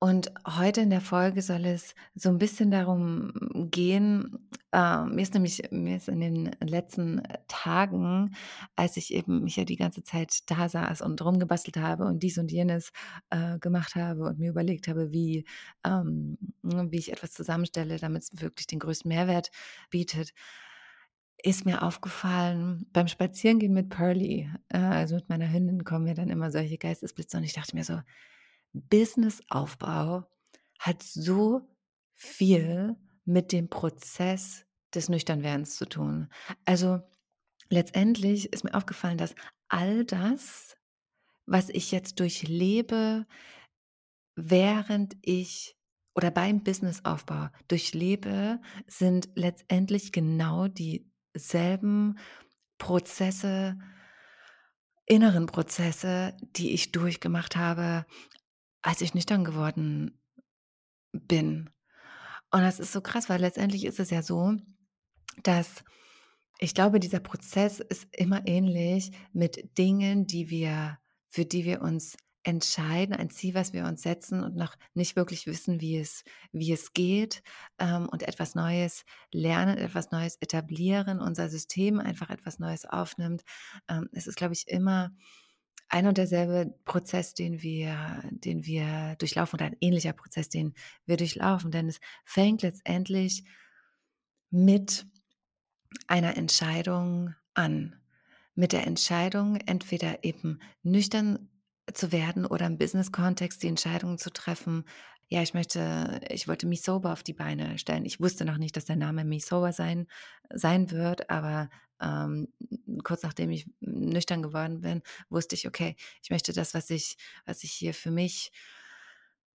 Und 0.03 0.33
heute 0.49 0.81
in 0.81 0.91
der 0.91 1.01
Folge 1.01 1.43
soll 1.43 1.65
es 1.65 1.95
so 2.17 2.29
ein 2.29 2.39
bisschen 2.39 2.73
darum 2.73 3.33
gehen, 3.71 4.49
äh, 4.73 5.05
mir 5.05 5.23
ist 5.23 5.33
nämlich 5.33 5.63
mir 5.71 5.97
ist 5.97 6.09
in 6.09 6.21
den 6.21 6.51
letzten 6.61 7.23
Tagen, 7.47 8.35
als 8.75 8.97
ich 8.97 9.15
eben 9.15 9.45
mich 9.45 9.55
ja 9.55 9.65
die 9.65 9.77
ganze 9.77 10.03
Zeit 10.03 10.51
da 10.51 10.69
saß 10.69 11.03
und 11.03 11.25
rumgebastelt 11.25 11.77
habe 11.77 12.05
und 12.07 12.21
dies 12.25 12.37
und 12.39 12.51
jenes 12.51 12.91
äh, 13.31 13.61
gemacht 13.61 13.95
habe 13.95 14.25
und 14.25 14.41
mir 14.41 14.51
überlegt 14.51 14.89
habe, 14.89 15.13
wie, 15.13 15.45
ähm, 15.87 16.37
wie 16.63 16.99
ich 16.99 17.13
etwas 17.13 17.31
zusammenstelle, 17.33 17.99
damit 17.99 18.25
es 18.25 18.43
wirklich 18.43 18.67
den 18.67 18.81
größten 18.81 19.09
Mehrwert 19.09 19.53
bietet, 19.89 20.33
ist 21.43 21.65
mir 21.65 21.83
aufgefallen, 21.83 22.87
beim 22.93 23.09
Spazierengehen 23.09 23.73
mit 23.73 23.91
Pearly, 23.91 24.51
äh, 24.69 24.79
also 24.79 25.17
mit 25.17 25.29
meiner 25.29 25.53
Hündin, 25.53 25.85
kommen 25.85 26.05
mir 26.05 26.15
dann 26.15 26.31
immer 26.31 26.51
solche 26.51 26.79
Geistesblitze 26.79 27.37
und 27.37 27.45
ich 27.45 27.53
dachte 27.53 27.77
mir 27.77 27.85
so, 27.85 28.01
Businessaufbau 28.73 30.25
hat 30.79 31.03
so 31.03 31.63
viel 32.15 32.97
mit 33.25 33.53
dem 33.53 33.69
Prozess 33.69 34.65
des 34.95 35.09
Nüchternwerdens 35.09 35.77
zu 35.77 35.87
tun. 35.87 36.29
Also 36.65 37.01
letztendlich 37.69 38.53
ist 38.53 38.65
mir 38.65 38.75
aufgefallen, 38.75 39.19
dass 39.19 39.35
all 39.69 40.05
das, 40.05 40.77
was 41.47 41.69
ich 41.69 41.91
jetzt 41.91 42.21
durchlebe, 42.21 43.27
während 44.37 45.17
ich 45.23 45.77
oder 46.15 46.31
beim 46.31 46.63
Businessaufbau 46.63 47.49
durchlebe, 47.69 48.61
sind 48.87 49.31
letztendlich 49.35 50.13
genau 50.13 50.69
dieselben 51.35 52.19
Prozesse, 52.79 53.79
inneren 55.07 55.47
Prozesse, 55.47 56.37
die 56.57 56.73
ich 56.73 56.93
durchgemacht 56.93 57.57
habe, 57.57 58.07
als 58.83 59.01
ich 59.01 59.15
nüchtern 59.15 59.45
geworden 59.45 60.21
bin. 61.13 61.71
Und 62.51 62.61
das 62.61 62.81
ist 62.81 62.93
so 62.93 63.01
krass, 63.01 63.29
weil 63.29 63.41
letztendlich 63.41 63.85
ist 63.85 64.01
es 64.01 64.11
ja 64.11 64.23
so, 64.23 64.55
dass 65.43 65.85
ich 66.59 66.75
glaube, 66.75 67.01
dieser 67.01 67.21
Prozess 67.21 67.81
ist 67.81 68.07
immer 68.15 68.47
ähnlich 68.47 69.11
mit 69.33 69.77
Dingen, 69.79 70.27
die 70.27 70.51
wir, 70.51 70.99
für 71.29 71.45
die 71.45 71.65
wir 71.65 71.83
uns 71.83 72.17
entscheiden, 72.45 73.15
ein 73.15 73.31
Ziel, 73.31 73.55
was 73.55 73.73
wir 73.73 73.85
uns 73.85 74.03
setzen 74.03 74.43
und 74.43 74.57
noch 74.57 74.77
nicht 74.95 75.17
wirklich 75.17 75.47
wissen, 75.47 75.81
wie 75.81 75.99
es, 75.99 76.25
wie 76.53 76.73
es 76.73 76.93
geht 76.93 77.43
ähm, 77.79 78.09
und 78.09 78.23
etwas 78.23 78.55
Neues 78.55 79.05
lernen, 79.31 79.79
etwas 79.79 80.11
Neues 80.11 80.37
etablieren, 80.41 81.21
unser 81.21 81.49
System 81.49 82.01
einfach 82.01 82.31
etwas 82.31 82.59
Neues 82.59 82.85
aufnimmt. 82.85 83.43
Ähm, 83.89 84.09
es 84.13 84.27
ist, 84.27 84.37
glaube 84.37 84.55
ich, 84.55 84.67
immer 84.67 85.13
ein 85.89 86.07
und 86.07 86.19
derselbe 86.19 86.75
Prozess, 86.85 87.35
den 87.35 87.63
wir, 87.63 88.23
den 88.31 88.65
wir 88.65 89.15
durchlaufen 89.19 89.59
oder 89.59 89.67
ein 89.67 89.77
ähnlicher 89.81 90.15
Prozess, 90.15 90.49
den 90.49 90.75
wir 91.05 91.19
durchlaufen, 91.19 91.71
denn 91.71 91.89
es 91.89 92.01
fängt 92.25 92.63
letztendlich 92.63 93.45
mit 94.51 95.07
einer 96.07 96.37
Entscheidung 96.37 97.35
an. 97.55 97.97
Mit 98.55 98.73
der 98.73 98.87
Entscheidung, 98.87 99.57
entweder 99.57 100.25
eben 100.25 100.61
nüchtern 100.83 101.49
zu 101.93 102.13
werden 102.13 102.47
oder 102.47 102.67
im 102.67 102.79
Business-Kontext 102.79 103.63
die 103.63 103.69
Entscheidung 103.69 104.19
zu 104.19 104.33
treffen, 104.33 104.85
ja, 105.29 105.41
ich 105.41 105.55
möchte, 105.55 106.21
ich 106.29 106.47
wollte 106.47 106.67
Me 106.67 106.77
Sober 106.77 107.13
auf 107.13 107.23
die 107.23 107.33
Beine 107.33 107.79
stellen. 107.79 108.05
Ich 108.05 108.21
wusste 108.21 108.45
noch 108.45 108.59
nicht, 108.59 108.77
dass 108.77 108.85
der 108.85 108.97
Name 108.97 109.25
Me 109.25 109.41
Sober 109.41 109.73
sein, 109.73 110.07
sein 110.53 110.91
wird, 110.91 111.31
aber 111.31 111.71
ähm, 112.03 112.49
kurz 113.03 113.23
nachdem 113.23 113.51
ich 113.51 113.71
nüchtern 113.81 114.43
geworden 114.43 114.83
bin, 114.83 115.03
wusste 115.31 115.55
ich, 115.55 115.67
okay, 115.67 115.97
ich 116.23 116.29
möchte 116.29 116.53
das, 116.53 116.75
was 116.75 116.91
ich, 116.91 117.17
was 117.47 117.65
ich 117.65 117.73
hier 117.73 117.95
für 117.95 118.11
mich 118.11 118.53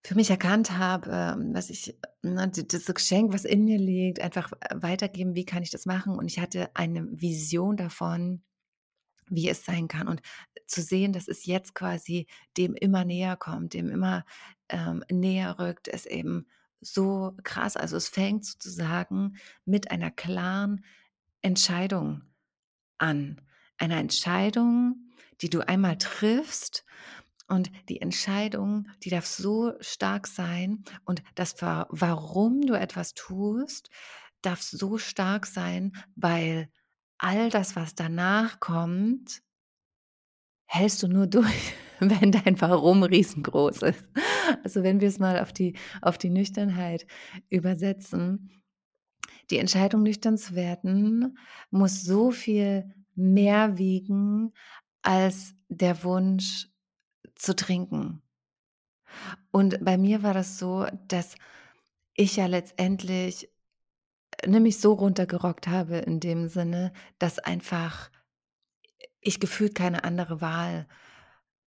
für 0.03 0.15
mich 0.15 0.29
erkannt 0.29 0.71
habe, 0.71 1.09
ähm, 1.11 1.53
was 1.53 1.69
ich 1.69 1.97
ne, 2.21 2.49
das 2.49 2.85
Geschenk, 2.85 3.33
was 3.33 3.45
in 3.45 3.65
mir 3.65 3.77
liegt, 3.77 4.21
einfach 4.21 4.53
äh, 4.61 4.75
weitergeben, 4.81 5.35
wie 5.35 5.45
kann 5.45 5.63
ich 5.63 5.69
das 5.69 5.85
machen? 5.85 6.17
Und 6.17 6.27
ich 6.27 6.39
hatte 6.39 6.69
eine 6.75 7.05
Vision 7.11 7.75
davon, 7.75 8.41
wie 9.29 9.49
es 9.49 9.65
sein 9.65 9.87
kann. 9.87 10.07
Und 10.07 10.21
zu 10.67 10.81
sehen, 10.81 11.13
dass 11.13 11.27
es 11.27 11.45
jetzt 11.45 11.73
quasi 11.73 12.27
dem 12.57 12.75
immer 12.75 13.05
näher 13.05 13.37
kommt, 13.37 13.73
dem 13.73 13.89
immer 13.89 14.25
ähm, 14.69 15.03
näher 15.09 15.59
rückt, 15.59 15.87
ist 15.87 16.05
eben 16.05 16.47
so 16.81 17.35
krass. 17.43 17.77
Also 17.77 17.97
es 17.97 18.09
fängt 18.09 18.45
sozusagen 18.45 19.37
mit 19.65 19.91
einer 19.91 20.11
klaren 20.11 20.83
Entscheidung 21.41 22.23
an. 22.97 23.41
Einer 23.77 23.97
Entscheidung, 23.97 25.11
die 25.41 25.49
du 25.49 25.61
einmal 25.61 25.97
triffst 25.97 26.85
und 27.47 27.71
die 27.89 28.01
Entscheidung, 28.01 28.87
die 29.03 29.09
darf 29.09 29.25
so 29.25 29.73
stark 29.79 30.27
sein 30.27 30.83
und 31.05 31.23
das, 31.35 31.55
warum 31.61 32.61
du 32.61 32.73
etwas 32.73 33.13
tust, 33.13 33.89
darf 34.41 34.61
so 34.61 34.97
stark 34.97 35.45
sein, 35.45 35.93
weil 36.15 36.69
all 37.17 37.49
das, 37.49 37.75
was 37.75 37.95
danach 37.95 38.59
kommt, 38.59 39.41
hältst 40.65 41.03
du 41.03 41.07
nur 41.07 41.27
durch, 41.27 41.73
wenn 41.99 42.31
dein 42.31 42.59
Warum 42.61 43.03
riesengroß 43.03 43.83
ist. 43.83 44.05
Also 44.63 44.83
wenn 44.83 45.01
wir 45.01 45.07
es 45.07 45.19
mal 45.19 45.39
auf 45.39 45.51
die, 45.51 45.75
auf 46.01 46.17
die 46.17 46.29
Nüchternheit 46.29 47.07
übersetzen, 47.49 48.51
die 49.49 49.57
Entscheidung 49.57 50.03
nüchtern 50.03 50.37
zu 50.37 50.55
werden, 50.55 51.37
muss 51.71 52.03
so 52.03 52.31
viel 52.31 52.93
mehr 53.15 53.77
wiegen 53.77 54.53
als 55.01 55.55
der 55.69 56.03
Wunsch, 56.03 56.67
zu 57.35 57.55
trinken. 57.55 58.21
Und 59.51 59.83
bei 59.83 59.97
mir 59.97 60.23
war 60.23 60.33
das 60.33 60.57
so, 60.57 60.87
dass 61.07 61.35
ich 62.13 62.35
ja 62.37 62.47
letztendlich 62.47 63.49
nämlich 64.45 64.79
so 64.79 64.93
runtergerockt 64.93 65.67
habe 65.67 65.97
in 65.97 66.19
dem 66.19 66.47
Sinne, 66.47 66.93
dass 67.19 67.39
einfach 67.39 68.09
ich 69.21 69.39
gefühlt 69.39 69.75
keine 69.75 70.03
andere 70.03 70.41
Wahl 70.41 70.87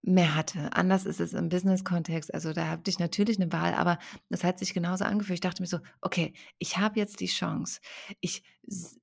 mehr 0.03 0.35
hatte. 0.35 0.73
Anders 0.73 1.05
ist 1.05 1.21
es 1.21 1.35
im 1.35 1.51
Business-Kontext. 1.51 2.33
Also 2.33 2.53
da 2.53 2.69
hatte 2.69 2.91
ich 2.91 2.99
natürlich 2.99 3.39
eine 3.41 3.53
Wahl, 3.53 3.75
aber 3.75 3.99
es 4.31 4.45
hat 4.45 4.59
sich 4.59 4.73
genauso 4.73 5.05
angefühlt. 5.05 5.37
Ich 5.37 5.41
dachte 5.41 5.63
mir 5.63 5.69
so, 5.69 5.81
okay, 6.01 6.33
ich 6.59 6.79
habe 6.79 6.99
jetzt 6.99 7.21
die 7.21 7.27
Chance. 7.27 7.81
Ich 8.21 8.43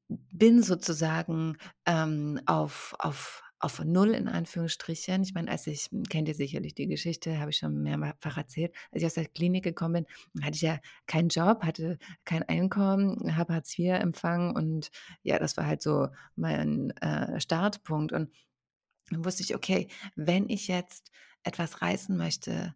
bin 0.07 0.63
sozusagen 0.63 1.57
ähm, 1.85 2.41
auf, 2.47 2.95
auf 2.97 3.43
auf 3.59 3.83
Null 3.83 4.09
in 4.09 4.27
Anführungsstrichen. 4.27 5.23
Ich 5.23 5.33
meine, 5.33 5.49
als 5.49 5.67
ich, 5.67 5.89
hm, 5.91 6.03
kennt 6.03 6.27
ihr 6.27 6.35
sicherlich 6.35 6.75
die 6.75 6.87
Geschichte, 6.87 7.39
habe 7.39 7.51
ich 7.51 7.57
schon 7.57 7.81
mehrfach 7.81 8.37
erzählt, 8.37 8.73
als 8.91 9.01
ich 9.01 9.05
aus 9.05 9.13
der 9.15 9.25
Klinik 9.25 9.63
gekommen 9.63 10.05
bin, 10.33 10.43
hatte 10.43 10.55
ich 10.55 10.61
ja 10.61 10.79
keinen 11.07 11.29
Job, 11.29 11.63
hatte 11.63 11.97
kein 12.25 12.43
Einkommen, 12.43 13.35
habe 13.35 13.55
Hartz 13.55 13.77
IV 13.77 13.93
empfangen 13.93 14.55
und 14.55 14.91
ja, 15.23 15.39
das 15.39 15.57
war 15.57 15.65
halt 15.65 15.81
so 15.81 16.07
mein 16.35 16.91
äh, 16.97 17.39
Startpunkt. 17.39 18.11
Und 18.11 18.31
dann 19.09 19.25
wusste 19.25 19.43
ich, 19.43 19.55
okay, 19.55 19.87
wenn 20.15 20.49
ich 20.49 20.67
jetzt 20.67 21.11
etwas 21.43 21.81
reißen 21.81 22.15
möchte, 22.15 22.75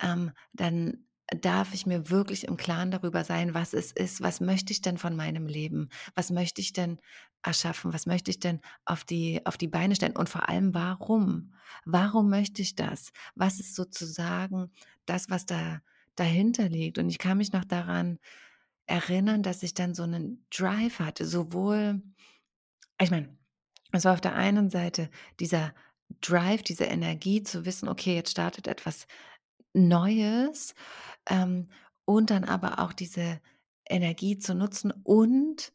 ähm, 0.00 0.32
dann 0.52 1.06
darf 1.40 1.74
ich 1.74 1.86
mir 1.86 2.10
wirklich 2.10 2.46
im 2.46 2.56
Klaren 2.56 2.90
darüber 2.90 3.24
sein, 3.24 3.54
was 3.54 3.74
es 3.74 3.92
ist, 3.92 4.22
was 4.22 4.40
möchte 4.40 4.72
ich 4.72 4.82
denn 4.82 4.98
von 4.98 5.16
meinem 5.16 5.46
Leben, 5.46 5.88
was 6.14 6.30
möchte 6.30 6.60
ich 6.60 6.72
denn 6.72 6.98
erschaffen, 7.42 7.92
was 7.92 8.06
möchte 8.06 8.30
ich 8.30 8.40
denn 8.40 8.60
auf 8.84 9.04
die, 9.04 9.44
auf 9.44 9.56
die 9.56 9.68
Beine 9.68 9.94
stellen 9.94 10.16
und 10.16 10.28
vor 10.28 10.48
allem 10.48 10.74
warum? 10.74 11.54
Warum 11.84 12.28
möchte 12.28 12.62
ich 12.62 12.76
das? 12.76 13.12
Was 13.34 13.60
ist 13.60 13.74
sozusagen 13.74 14.70
das, 15.06 15.30
was 15.30 15.46
da 15.46 15.80
dahinter 16.14 16.68
liegt? 16.68 16.98
Und 16.98 17.08
ich 17.08 17.18
kann 17.18 17.38
mich 17.38 17.52
noch 17.52 17.64
daran 17.64 18.18
erinnern, 18.86 19.42
dass 19.42 19.62
ich 19.62 19.74
dann 19.74 19.94
so 19.94 20.02
einen 20.02 20.46
Drive 20.50 20.98
hatte, 20.98 21.24
sowohl, 21.26 22.02
ich 23.00 23.10
meine, 23.10 23.36
es 23.92 24.04
war 24.04 24.14
auf 24.14 24.20
der 24.20 24.34
einen 24.34 24.70
Seite 24.70 25.10
dieser 25.40 25.74
Drive, 26.20 26.62
diese 26.62 26.84
Energie 26.84 27.42
zu 27.42 27.64
wissen, 27.64 27.88
okay, 27.88 28.14
jetzt 28.14 28.30
startet 28.30 28.66
etwas 28.66 29.06
Neues 29.74 30.74
ähm, 31.26 31.68
und 32.04 32.30
dann 32.30 32.44
aber 32.44 32.78
auch 32.80 32.92
diese 32.92 33.40
Energie 33.88 34.38
zu 34.38 34.54
nutzen 34.54 34.92
und 35.04 35.72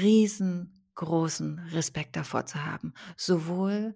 riesengroßen 0.00 1.58
Respekt 1.72 2.16
davor 2.16 2.46
zu 2.46 2.64
haben. 2.64 2.94
Sowohl 3.16 3.94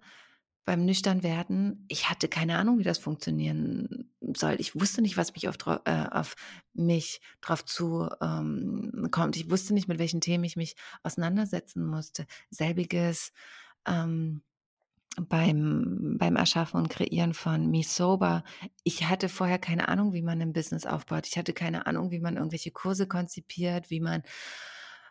beim 0.65 0.85
Nüchternwerden, 0.85 1.85
ich 1.89 2.09
hatte 2.09 2.27
keine 2.27 2.57
Ahnung, 2.57 2.77
wie 2.79 2.83
das 2.83 2.99
funktionieren 2.99 4.11
soll. 4.35 4.55
Ich 4.59 4.79
wusste 4.79 5.01
nicht, 5.01 5.17
was 5.17 5.33
mich 5.33 5.49
auf, 5.49 5.55
äh, 5.85 6.05
auf 6.11 6.35
mich 6.73 7.19
drauf 7.41 7.65
zu 7.65 8.09
ähm. 8.21 9.09
Ich 9.33 9.49
wusste 9.49 9.73
nicht, 9.73 9.87
mit 9.87 9.99
welchen 9.99 10.21
Themen 10.21 10.43
ich 10.43 10.55
mich 10.55 10.75
auseinandersetzen 11.03 11.85
musste. 11.85 12.27
Selbiges 12.51 13.31
ähm, 13.87 14.43
beim, 15.17 16.17
beim 16.17 16.35
Erschaffen 16.35 16.79
und 16.79 16.89
Kreieren 16.89 17.33
von 17.33 17.69
Me 17.69 17.83
Sober. 17.83 18.43
Ich 18.83 19.07
hatte 19.09 19.29
vorher 19.29 19.59
keine 19.59 19.89
Ahnung, 19.89 20.13
wie 20.13 20.21
man 20.21 20.41
ein 20.41 20.53
Business 20.53 20.85
aufbaut. 20.85 21.27
Ich 21.27 21.37
hatte 21.37 21.53
keine 21.53 21.85
Ahnung, 21.85 22.11
wie 22.11 22.19
man 22.19 22.37
irgendwelche 22.37 22.71
Kurse 22.71 23.07
konzipiert, 23.07 23.89
wie 23.89 23.99
man 23.99 24.23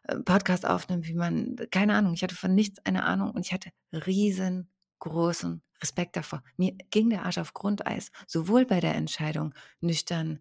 äh, 0.04 0.16
Podcast 0.20 0.66
aufnimmt, 0.66 1.06
wie 1.06 1.14
man, 1.14 1.56
keine 1.70 1.94
Ahnung. 1.94 2.14
Ich 2.14 2.22
hatte 2.22 2.34
von 2.34 2.54
nichts 2.54 2.84
eine 2.86 3.04
Ahnung 3.04 3.30
und 3.32 3.44
ich 3.44 3.52
hatte 3.52 3.70
riesengroßen 3.92 5.62
Respekt 5.82 6.16
davor. 6.16 6.42
Mir 6.56 6.76
ging 6.90 7.10
der 7.10 7.24
Arsch 7.24 7.38
auf 7.38 7.54
Grundeis, 7.54 8.10
sowohl 8.26 8.66
bei 8.66 8.80
der 8.80 8.94
Entscheidung, 8.94 9.54
nüchtern, 9.80 10.40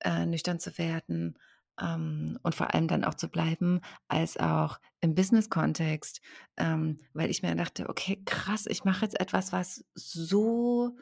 äh, 0.00 0.26
nüchtern 0.26 0.60
zu 0.60 0.76
werden, 0.78 1.38
ähm, 1.80 2.38
und 2.42 2.54
vor 2.54 2.74
allem 2.74 2.88
dann 2.88 3.04
auch 3.04 3.14
zu 3.14 3.28
bleiben, 3.28 3.80
als 4.08 4.36
auch 4.36 4.78
im 5.00 5.14
Business-Kontext, 5.14 6.20
ähm, 6.56 7.00
weil 7.12 7.30
ich 7.30 7.42
mir 7.42 7.54
dachte, 7.54 7.88
okay, 7.88 8.22
krass, 8.24 8.66
ich 8.66 8.84
mache 8.84 9.04
jetzt 9.04 9.20
etwas, 9.20 9.52
was 9.52 9.84
so 9.94 10.96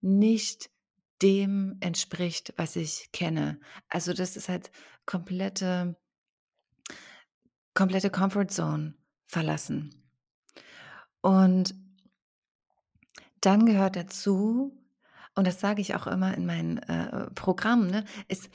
nicht 0.00 0.70
dem 1.22 1.76
entspricht, 1.80 2.54
was 2.56 2.76
ich 2.76 3.10
kenne. 3.12 3.60
Also 3.88 4.12
das 4.12 4.36
ist 4.36 4.48
halt 4.48 4.70
komplette, 5.06 5.96
komplette 7.74 8.10
Comfort 8.10 8.48
Zone 8.48 8.94
verlassen. 9.26 10.10
Und 11.20 11.74
dann 13.40 13.66
gehört 13.66 13.96
dazu, 13.96 14.76
und 15.34 15.46
das 15.46 15.60
sage 15.60 15.80
ich 15.80 15.94
auch 15.94 16.06
immer 16.06 16.36
in 16.36 16.46
meinen 16.46 16.78
äh, 16.78 17.30
Programmen, 17.30 17.90
ne, 17.90 18.04
ist, 18.28 18.48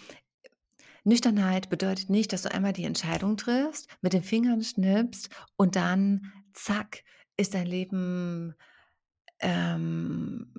Nüchternheit 1.04 1.70
bedeutet 1.70 2.10
nicht, 2.10 2.34
dass 2.34 2.44
du 2.44 2.52
einmal 2.52 2.74
die 2.74 2.86
Entscheidung 2.86 3.38
triffst, 3.38 3.88
mit 4.02 4.14
den 4.14 4.24
Fingern 4.24 4.64
schnippst 4.64 5.30
und 5.58 5.76
dann, 5.76 6.32
zack, 6.54 7.04
ist 7.38 7.54
dein 7.54 7.68
Leben 7.68 8.56
ähm, 9.40 10.54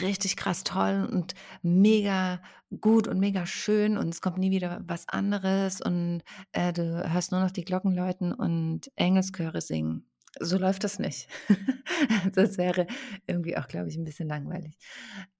richtig 0.00 0.36
krass 0.36 0.62
toll 0.64 1.08
und 1.10 1.34
mega 1.62 2.40
gut 2.80 3.08
und 3.08 3.18
mega 3.18 3.46
schön 3.46 3.96
und 3.96 4.08
es 4.08 4.20
kommt 4.20 4.38
nie 4.38 4.50
wieder 4.50 4.82
was 4.86 5.08
anderes 5.08 5.80
und 5.80 6.22
äh, 6.52 6.72
du 6.72 7.12
hörst 7.12 7.32
nur 7.32 7.40
noch 7.40 7.50
die 7.50 7.64
Glocken 7.64 7.94
läuten 7.94 8.32
und 8.32 8.90
Engelschöre 8.96 9.60
singen. 9.60 10.06
So 10.40 10.58
läuft 10.58 10.82
das 10.82 10.98
nicht. 10.98 11.28
das 12.34 12.58
wäre 12.58 12.88
irgendwie 13.26 13.56
auch, 13.56 13.68
glaube 13.68 13.88
ich, 13.88 13.96
ein 13.96 14.04
bisschen 14.04 14.28
langweilig. 14.28 14.76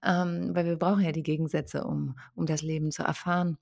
Ähm, 0.01 0.55
weil 0.55 0.65
wir 0.65 0.77
brauchen 0.77 1.03
ja 1.03 1.11
die 1.11 1.23
Gegensätze, 1.23 1.83
um, 1.83 2.17
um 2.33 2.45
das 2.45 2.61
Leben 2.61 2.91
zu 2.91 3.03
erfahren. 3.03 3.57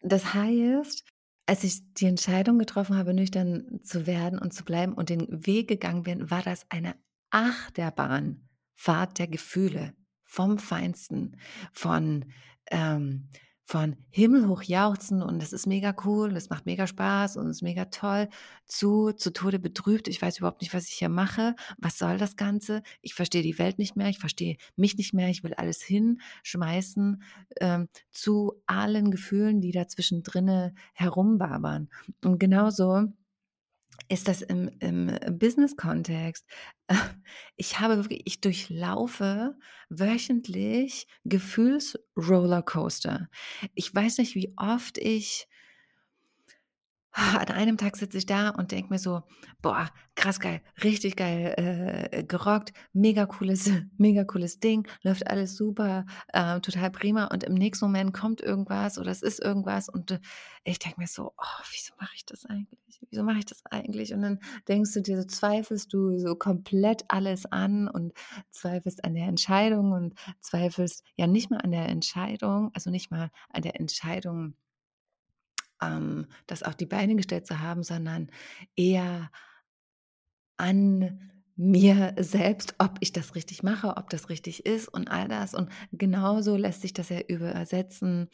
Das 0.00 0.34
heißt, 0.34 1.04
als 1.46 1.64
ich 1.64 1.94
die 1.94 2.06
Entscheidung 2.06 2.58
getroffen 2.58 2.96
habe, 2.96 3.14
nüchtern 3.14 3.80
zu 3.82 4.06
werden 4.06 4.38
und 4.38 4.52
zu 4.52 4.64
bleiben 4.64 4.92
und 4.92 5.08
den 5.08 5.46
Weg 5.46 5.68
gegangen 5.68 6.02
bin, 6.02 6.30
war 6.30 6.42
das 6.42 6.66
eine 6.70 6.94
Achterbahnfahrt 7.30 9.18
der 9.18 9.28
Gefühle 9.28 9.94
vom 10.24 10.58
Feinsten, 10.58 11.38
von 11.72 12.26
ähm, 12.70 13.28
von 13.68 13.96
himmelhoch 14.08 14.62
jauchzen 14.62 15.20
und 15.20 15.42
das 15.42 15.52
ist 15.52 15.66
mega 15.66 15.94
cool, 16.06 16.32
das 16.32 16.48
macht 16.48 16.64
mega 16.64 16.86
Spaß 16.86 17.36
und 17.36 17.50
ist 17.50 17.60
mega 17.60 17.84
toll, 17.84 18.28
zu 18.64 19.12
zu 19.12 19.30
Tode 19.30 19.58
betrübt. 19.58 20.08
Ich 20.08 20.22
weiß 20.22 20.38
überhaupt 20.38 20.62
nicht, 20.62 20.72
was 20.72 20.88
ich 20.88 20.94
hier 20.94 21.10
mache. 21.10 21.54
Was 21.76 21.98
soll 21.98 22.16
das 22.16 22.36
Ganze? 22.36 22.82
Ich 23.02 23.12
verstehe 23.12 23.42
die 23.42 23.58
Welt 23.58 23.78
nicht 23.78 23.94
mehr, 23.94 24.08
ich 24.08 24.18
verstehe 24.18 24.56
mich 24.76 24.96
nicht 24.96 25.12
mehr, 25.12 25.28
ich 25.28 25.44
will 25.44 25.52
alles 25.52 25.82
hinschmeißen, 25.82 27.22
ähm, 27.60 27.88
zu 28.10 28.54
allen 28.66 29.10
Gefühlen, 29.10 29.60
die 29.60 29.72
da 29.72 29.86
zwischendrin 29.86 30.72
herumwabern. 30.94 31.90
Und 32.24 32.40
genauso 32.40 33.08
ist 34.08 34.28
das 34.28 34.42
im, 34.42 34.68
im 34.80 35.16
Business-Kontext. 35.38 36.46
Ich 37.56 37.80
habe 37.80 37.96
wirklich, 37.96 38.22
ich 38.24 38.40
durchlaufe 38.40 39.56
wöchentlich 39.90 41.06
Gefühlsrollercoaster. 41.24 43.28
Ich 43.74 43.92
weiß 43.94 44.18
nicht, 44.18 44.34
wie 44.36 44.54
oft 44.56 44.96
ich 44.96 45.47
an 47.18 47.48
einem 47.48 47.76
Tag 47.76 47.96
sitze 47.96 48.18
ich 48.18 48.26
da 48.26 48.50
und 48.50 48.72
denke 48.72 48.90
mir 48.92 48.98
so: 48.98 49.22
„Boah, 49.62 49.88
krass 50.14 50.40
geil, 50.40 50.60
richtig 50.84 51.16
geil, 51.16 51.54
äh, 52.12 52.24
gerockt, 52.24 52.72
mega 52.92 53.26
cooles 53.26 53.70
mega 53.98 54.24
cooles 54.24 54.60
Ding, 54.60 54.86
läuft 55.02 55.26
alles 55.28 55.56
super, 55.56 56.06
äh, 56.32 56.60
total 56.60 56.90
prima.“ 56.90 57.26
Und 57.26 57.44
im 57.44 57.54
nächsten 57.54 57.84
Moment 57.86 58.14
kommt 58.14 58.40
irgendwas 58.40 58.98
oder 58.98 59.10
es 59.10 59.22
ist 59.22 59.40
irgendwas 59.42 59.88
und, 59.88 60.10
äh, 60.12 60.20
ich 60.64 60.78
denke 60.78 61.00
mir 61.00 61.06
so: 61.06 61.32
„Oh, 61.38 61.62
wieso 61.72 61.94
mache 62.00 62.12
ich 62.14 62.24
das 62.26 62.44
eigentlich? 62.46 63.00
Wieso 63.10 63.22
mache 63.22 63.38
ich 63.38 63.44
das 63.46 63.64
eigentlich?“ 63.66 64.12
Und 64.14 64.22
dann 64.22 64.38
denkst 64.68 64.92
du 64.94 65.00
dir 65.02 65.20
so 65.20 65.26
zweifelst 65.26 65.92
du 65.92 66.18
so 66.18 66.34
komplett 66.36 67.04
alles 67.08 67.46
an 67.46 67.88
und 67.88 68.12
zweifelst 68.50 69.04
an 69.04 69.14
der 69.14 69.26
Entscheidung 69.28 69.92
und 69.92 70.14
zweifelst 70.40 71.04
ja 71.16 71.26
nicht 71.26 71.50
mal 71.50 71.58
an 71.58 71.70
der 71.72 71.88
Entscheidung 71.88 72.70
also 72.74 72.90
nicht 72.90 73.10
mal 73.10 73.30
an 73.50 73.62
der 73.62 73.78
Entscheidung 73.80 74.54
ähm, 75.82 76.26
das 76.46 76.62
auf 76.62 76.76
die 76.76 76.86
Beine 76.86 77.16
gestellt 77.16 77.46
zu 77.46 77.60
haben, 77.60 77.82
sondern 77.82 78.30
eher 78.76 79.30
an 80.56 81.30
mir 81.56 82.14
selbst, 82.18 82.76
ob 82.78 82.98
ich 83.00 83.12
das 83.12 83.34
richtig 83.34 83.62
mache, 83.62 83.96
ob 83.96 84.10
das 84.10 84.28
richtig 84.28 84.64
ist 84.64 84.88
und 84.88 85.10
all 85.10 85.28
das. 85.28 85.54
Und 85.54 85.70
genauso 85.92 86.56
lässt 86.56 86.82
sich 86.82 86.92
das 86.92 87.08
ja 87.08 87.20
übersetzen 87.20 88.28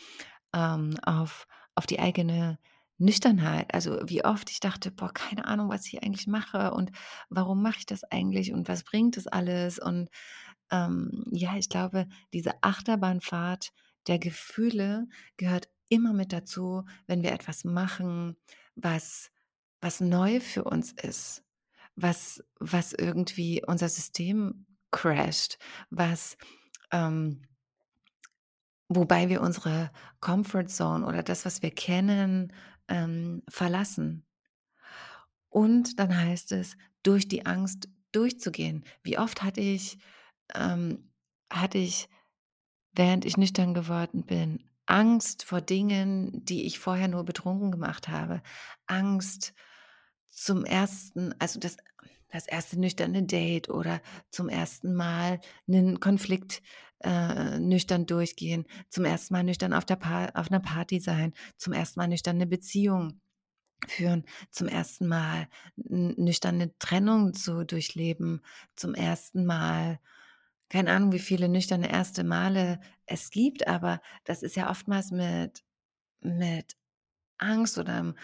ähm, 0.55 0.99
auf, 1.05 1.47
auf 1.75 1.87
die 1.87 2.01
eigene 2.01 2.59
Nüchternheit. 2.99 3.73
Also 3.73 3.99
wie 4.05 4.25
oft 4.25 4.51
ich 4.51 4.61
dachte, 4.61 4.91
boah, 4.91 5.13
keine 5.13 5.47
Ahnung, 5.47 5.71
was 5.71 5.87
ich 5.87 6.03
eigentlich 6.03 6.27
mache 6.27 6.73
und 6.73 6.91
warum 7.31 7.63
mache 7.63 7.79
ich 7.79 7.87
das 7.87 8.05
eigentlich 8.05 8.53
und 8.53 8.69
was 8.69 8.85
bringt 8.85 9.17
das 9.17 9.27
alles? 9.27 9.79
Und 9.79 10.11
ähm, 10.71 11.25
ja, 11.33 11.57
ich 11.57 11.69
glaube, 11.69 12.07
diese 12.33 12.53
Achterbahnfahrt 12.63 13.71
der 14.07 14.19
Gefühle 14.19 15.07
gehört 15.39 15.69
immer 15.89 16.13
mit 16.13 16.33
dazu, 16.33 16.85
wenn 17.07 17.23
wir 17.23 17.33
etwas 17.33 17.65
machen, 17.65 18.37
was 18.75 19.31
was 19.81 20.01
neu 20.01 20.41
für 20.41 20.65
uns 20.65 20.93
ist, 20.93 21.45
was 21.95 22.43
was 22.59 22.93
irgendwie 22.93 23.63
unser 23.67 23.89
System 23.89 24.67
crasht, 24.91 25.59
was 25.91 26.37
ähm, 26.91 27.43
wobei 28.89 29.29
wir 29.29 29.41
unsere 29.43 29.91
Comfort 30.21 30.69
Zone 30.69 31.07
oder 31.07 31.23
das, 31.23 31.45
was 31.45 31.63
wir 31.63 31.71
kennen, 31.71 32.53
ähm, 32.89 33.43
verlassen. 33.49 34.27
Und 35.49 35.99
dann 35.99 36.17
heißt 36.17 36.53
es, 36.53 36.77
durch 37.03 37.29
die 37.29 37.47
Angst 37.47 37.89
durchzugehen. 38.13 38.85
Wie 39.03 39.19
oft 39.19 39.43
hatte 39.43 39.61
ich 39.61 39.99
ähm, 40.55 41.11
hatte 41.51 41.79
ich 41.79 42.09
während 42.95 43.25
ich 43.25 43.37
nüchtern 43.37 43.75
geworden 43.75 44.25
bin, 44.25 44.63
Angst 44.89 45.45
vor 45.45 45.61
Dingen, 45.61 46.45
die 46.45 46.65
ich 46.67 46.79
vorher 46.79 47.09
nur 47.09 47.25
betrunken 47.25 47.71
gemacht 47.71 48.09
habe. 48.09 48.43
Angst 48.87 49.55
zum 50.31 50.65
ersten 50.65 51.35
also 51.41 51.61
das 51.61 51.77
das 52.33 52.47
erste 52.49 52.79
nüchterne 52.81 53.23
Date 53.25 53.71
oder 53.71 54.01
zum 54.31 54.49
ersten 54.49 54.95
Mal 54.95 55.41
einen 55.69 56.01
Konflikt, 56.01 56.63
äh, 57.01 57.61
nüchtern 57.61 58.07
durchgehen, 58.07 58.67
zum 58.91 59.05
ersten 59.05 59.35
Mal 59.35 59.45
nüchtern 59.45 59.73
auf 59.73 59.85
der 59.85 59.99
auf 60.35 60.51
'ner 60.51 60.61
Party 60.61 60.99
sein, 61.01 61.33
zum 61.59 61.73
ersten 61.73 62.01
Mal 62.01 62.09
nüchtern 62.09 62.37
'ne 62.39 62.47
Beziehung 62.49 63.21
führen, 63.89 64.25
zum 64.53 64.69
ersten 64.69 65.09
Mal 65.09 65.49
nüchtern 65.77 66.59
'ne 66.59 66.73
Trennung 66.81 67.35
zu 67.35 67.65
durchleben, 67.67 68.43
zum 68.77 68.95
ersten 68.95 69.47
Mal 69.47 70.01
keine 70.75 70.91
Ahnung, 70.93 71.13
wie 71.13 71.21
viele 71.21 71.49
nüchterne 71.49 71.91
erste 71.91 72.25
Male 72.25 72.81
es 73.07 73.31
gibt, 73.31 73.69
aber 73.69 74.01
das 74.25 74.43
ist 74.43 74.57
ja 74.57 74.71
oftmals 74.71 75.13
mit 75.13 75.65
mit 76.21 76.77
Angst 77.39 77.79
oder 77.79 78.15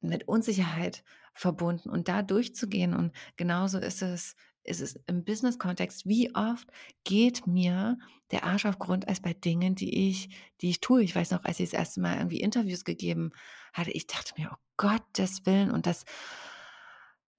mit 0.00 0.28
Unsicherheit 0.28 1.04
verbunden 1.34 1.90
und 1.90 2.08
da 2.08 2.22
durchzugehen 2.22 2.94
und 2.94 3.12
genauso 3.36 3.78
ist 3.78 4.02
es 4.02 4.36
ist 4.66 4.80
es 4.80 4.96
im 5.08 5.24
Business-Kontext. 5.24 6.06
Wie 6.06 6.34
oft 6.34 6.68
geht 7.04 7.46
mir 7.46 7.98
der 8.32 8.44
Arsch 8.44 8.66
auf 8.66 8.78
Grundeis 8.78 9.20
bei 9.20 9.34
Dingen, 9.34 9.74
die 9.76 10.08
ich 10.10 10.30
die 10.62 10.70
ich 10.70 10.80
tue? 10.80 11.02
Ich 11.04 11.14
weiß 11.16 11.32
noch, 11.32 11.44
als 11.44 11.60
ich 11.60 11.70
das 11.70 11.78
erste 11.78 12.00
Mal 12.00 12.18
irgendwie 12.18 12.40
Interviews 12.40 12.84
gegeben 12.84 13.32
hatte, 13.74 13.92
ich 13.92 14.06
dachte 14.08 14.34
mir: 14.38 14.50
„Oh 14.52 14.56
Gottes 14.78 15.46
Willen“ 15.46 15.70
und 15.70 15.86
das 15.86 16.04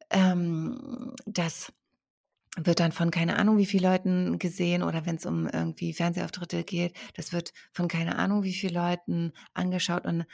ähm, 0.10 1.14
das 1.26 1.72
wird 2.58 2.80
dann 2.80 2.92
von 2.92 3.12
keine 3.12 3.38
Ahnung 3.38 3.58
wie 3.58 3.66
viel 3.66 3.84
Leuten 3.84 4.40
gesehen 4.40 4.84
oder 4.84 5.06
wenn 5.06 5.16
es 5.18 5.26
um 5.26 5.48
irgendwie 5.48 5.94
Fernsehauftritte 5.94 6.64
geht, 6.64 6.96
das 7.16 7.34
wird 7.34 7.54
von 7.72 7.88
keine 7.88 8.18
Ahnung 8.18 8.44
wie 8.44 8.54
viel 8.54 8.74
Leuten 8.74 9.34
angeschaut. 9.54 10.06
Und 10.06 10.26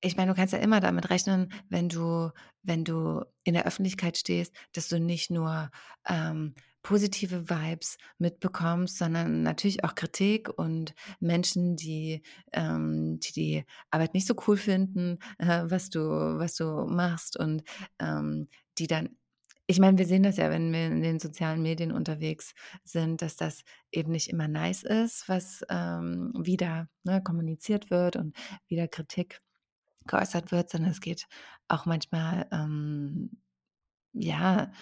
ich 0.00 0.16
meine, 0.16 0.32
du 0.32 0.36
kannst 0.36 0.52
ja 0.52 0.58
immer 0.58 0.80
damit 0.80 1.10
rechnen, 1.10 1.52
wenn 1.68 1.88
du 1.88 2.30
wenn 2.62 2.84
du 2.84 3.24
in 3.44 3.54
der 3.54 3.66
Öffentlichkeit 3.66 4.16
stehst, 4.16 4.54
dass 4.72 4.88
du 4.88 5.00
nicht 5.00 5.30
nur, 5.30 5.70
ähm, 6.08 6.54
positive 6.82 7.48
Vibes 7.48 7.96
mitbekommst, 8.18 8.98
sondern 8.98 9.42
natürlich 9.42 9.84
auch 9.84 9.94
Kritik 9.94 10.48
und 10.48 10.94
Menschen, 11.20 11.76
die 11.76 12.22
ähm, 12.52 13.20
die 13.20 13.32
die 13.32 13.64
Arbeit 13.90 14.14
nicht 14.14 14.26
so 14.26 14.34
cool 14.46 14.56
finden, 14.56 15.18
äh, 15.38 15.62
was 15.64 15.90
du 15.90 16.00
was 16.00 16.54
du 16.56 16.86
machst 16.86 17.38
und, 17.38 17.62
ähm, 17.98 18.48
die 18.78 18.86
dann 18.86 19.10
ich 19.72 19.80
meine, 19.80 19.98
wir 19.98 20.06
sehen 20.06 20.22
das 20.22 20.36
ja, 20.38 20.50
wenn 20.50 20.72
wir 20.72 20.86
in 20.86 21.02
den 21.02 21.18
sozialen 21.20 21.62
Medien 21.62 21.92
unterwegs 21.92 22.54
sind, 22.84 23.22
dass 23.22 23.36
das 23.36 23.62
eben 23.90 24.12
nicht 24.12 24.28
immer 24.28 24.48
nice 24.48 24.82
ist, 24.84 25.28
was, 25.28 25.64
ähm, 25.70 26.32
wie 26.38 26.56
da, 26.56 26.88
ne, 27.04 27.22
kommuniziert 27.22 27.90
wird 27.90 28.16
und 28.16 28.36
wie 28.68 28.76
da 28.76 28.86
Kritik 28.86 29.40
geäußert 30.06 30.52
wird, 30.52 30.70
sondern 30.70 30.92
es 30.92 31.00
geht 31.00 31.28
auch 31.68 31.86
manchmal, 31.86 32.48
ähm, 32.52 33.30
ja 34.14 34.72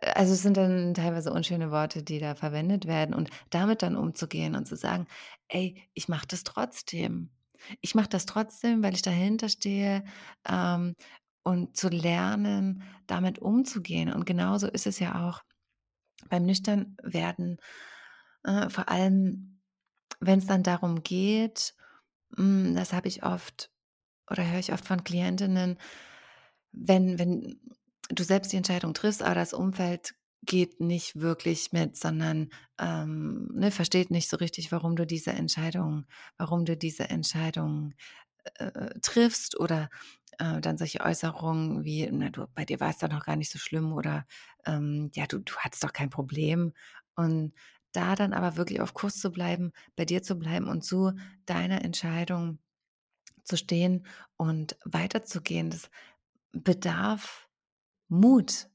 äh, 0.00 0.10
also, 0.14 0.32
es 0.34 0.42
sind 0.42 0.56
dann 0.56 0.94
teilweise 0.94 1.32
unschöne 1.32 1.70
Worte, 1.70 2.02
die 2.02 2.18
da 2.18 2.34
verwendet 2.34 2.86
werden 2.86 3.14
und 3.14 3.30
damit 3.50 3.82
dann 3.82 3.96
umzugehen 3.96 4.54
und 4.56 4.66
zu 4.66 4.76
sagen: 4.76 5.06
„Ey, 5.48 5.88
ich 5.94 6.08
mache 6.08 6.26
das 6.28 6.44
trotzdem. 6.44 7.30
Ich 7.80 7.94
mache 7.94 8.08
das 8.08 8.26
trotzdem, 8.26 8.82
weil 8.82 8.94
ich 8.94 9.02
dahinter 9.02 9.48
stehe“, 9.48 10.04
ähm, 10.48 10.94
und 11.46 11.76
zu 11.76 11.88
lernen, 11.88 12.82
damit 13.06 13.38
umzugehen. 13.38 14.12
Und 14.12 14.26
genauso 14.26 14.66
ist 14.68 14.86
es 14.86 14.98
ja 14.98 15.28
auch 15.28 15.42
beim 16.28 16.44
Nüchternwerden, 16.44 17.58
äh, 18.44 18.68
vor 18.70 18.88
allem, 18.88 19.60
wenn 20.20 20.40
es 20.40 20.46
dann 20.46 20.62
darum 20.64 21.02
geht 21.02 21.74
hm, 22.36 22.74
das 22.74 22.92
habe 22.92 23.08
ich 23.08 23.24
oft 23.24 23.70
oder 24.30 24.48
höre 24.50 24.60
ich 24.60 24.72
oft 24.72 24.84
von 24.86 25.04
Klientinnen, 25.04 25.78
wenn 26.72 27.18
wenn 27.18 27.60
du 28.10 28.24
selbst 28.24 28.52
die 28.52 28.56
Entscheidung 28.56 28.94
triffst, 28.94 29.22
aber 29.22 29.34
das 29.34 29.52
Umfeld 29.52 30.14
geht 30.44 30.80
nicht 30.80 31.16
wirklich 31.20 31.72
mit, 31.72 31.96
sondern, 31.96 32.50
ähm, 32.78 33.48
ne, 33.54 33.70
versteht 33.72 34.10
nicht 34.12 34.28
so 34.28 34.36
richtig, 34.36 34.70
warum 34.72 34.96
du 34.96 35.06
diese 35.06 35.32
Entscheidung 35.32 36.06
warum 36.38 36.64
du 36.64 36.76
diese 36.76 37.10
Entscheidung, 37.10 37.94
äh, 38.58 38.98
triffst 39.02 39.58
oder, 39.60 39.88
äh, 40.38 40.60
dann 40.60 40.78
solche 40.78 41.00
Äußerungen 41.00 41.84
wie: 41.84 42.08
„Na 42.12 42.30
du, 42.30 42.46
bei 42.54 42.64
dir 42.64 42.80
war 42.80 42.90
es 42.90 42.98
doch 42.98 43.08
noch 43.10 43.24
gar 43.24 43.36
nicht 43.36 43.50
so 43.52 43.58
schlimm“ 43.58 43.92
oder, 43.92 44.26
ähm, 44.66 45.10
„Ja, 45.14 45.26
du 45.26 45.38
du 45.40 45.54
hattest 45.58 45.84
doch 45.84 45.92
kein 45.92 46.10
Problem.“ 46.10 46.72
Und 47.16 47.54
da 47.92 48.14
dann 48.14 48.32
aber 48.34 48.56
wirklich 48.56 48.80
auf 48.80 48.94
Kurs 48.94 49.16
zu 49.20 49.30
bleiben, 49.32 49.72
bei 49.96 50.04
dir 50.04 50.22
zu 50.22 50.36
bleiben 50.38 50.68
und 50.68 50.82
zu 50.84 51.12
deiner 51.46 51.82
Entscheidung 51.84 52.58
zu 53.44 53.56
stehen 53.56 54.06
und 54.36 54.76
weiterzugehen, 54.84 55.70
das 55.70 55.90
bedarf 56.52 57.48
Mut. 58.08 58.68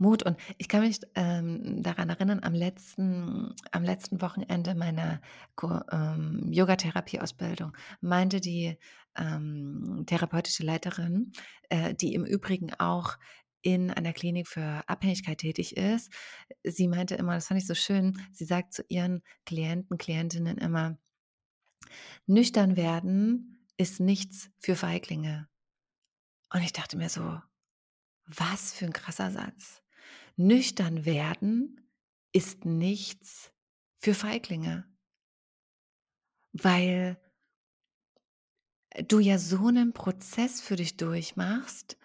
Mut 0.00 0.22
und 0.22 0.36
ich 0.58 0.68
kann 0.68 0.82
mich, 0.82 1.00
ähm, 1.16 1.82
daran 1.82 2.08
erinnern, 2.08 2.40
am 2.42 2.54
letzten 2.54 3.54
am 3.72 3.82
letzten 3.82 4.20
Wochenende 4.22 4.74
meiner 4.76 5.20
ähm, 5.90 6.48
Yogatherapieausbildung 6.52 7.72
meinte 8.00 8.40
die, 8.40 8.78
ähm, 9.16 10.04
therapeutische 10.06 10.62
Leiterin, 10.64 11.32
äh, 11.68 11.94
die 11.94 12.14
im 12.14 12.24
Übrigen 12.24 12.72
auch 12.78 13.16
in 13.62 13.90
einer 13.90 14.12
Klinik 14.12 14.46
für 14.46 14.82
Abhängigkeit 14.86 15.38
tätig 15.38 15.76
ist. 15.76 16.12
Sie 16.62 16.86
meinte 16.86 17.16
immer, 17.16 17.34
das 17.34 17.48
fand 17.48 17.60
ich 17.60 17.66
so 17.66 17.74
schön, 17.74 18.16
sie 18.32 18.44
sagt 18.44 18.72
zu 18.74 18.84
ihren 18.88 19.22
Klienten, 19.46 19.98
Klientinnen 19.98 20.58
immer: 20.58 20.98
„Nüchtern 22.30 22.76
werden 22.76 23.66
ist 23.78 24.00
nichts 24.00 24.50
für 24.58 24.76
Feiglinge.“ 24.76 25.48
Und 26.52 26.62
ich 26.62 26.72
dachte 26.72 26.96
mir 26.96 27.08
so: 27.08 27.40
„Was 28.26 28.72
für 28.74 28.86
'n 28.86 28.92
krasser 28.92 29.30
Satz.“ 29.32 29.82
Nüchtern 30.40 31.04
werden 31.04 31.80
ist 32.32 32.64
nichts 32.64 33.52
für 34.00 34.14
Feiglinge. 34.14 34.88
Weil 36.54 37.18
du 39.06 39.20
ja 39.20 39.38
so 39.38 39.70
'nen 39.70 39.92
Prozess 39.92 40.60
für 40.60 40.76
dich 40.76 40.96
durchmachst 40.96 41.96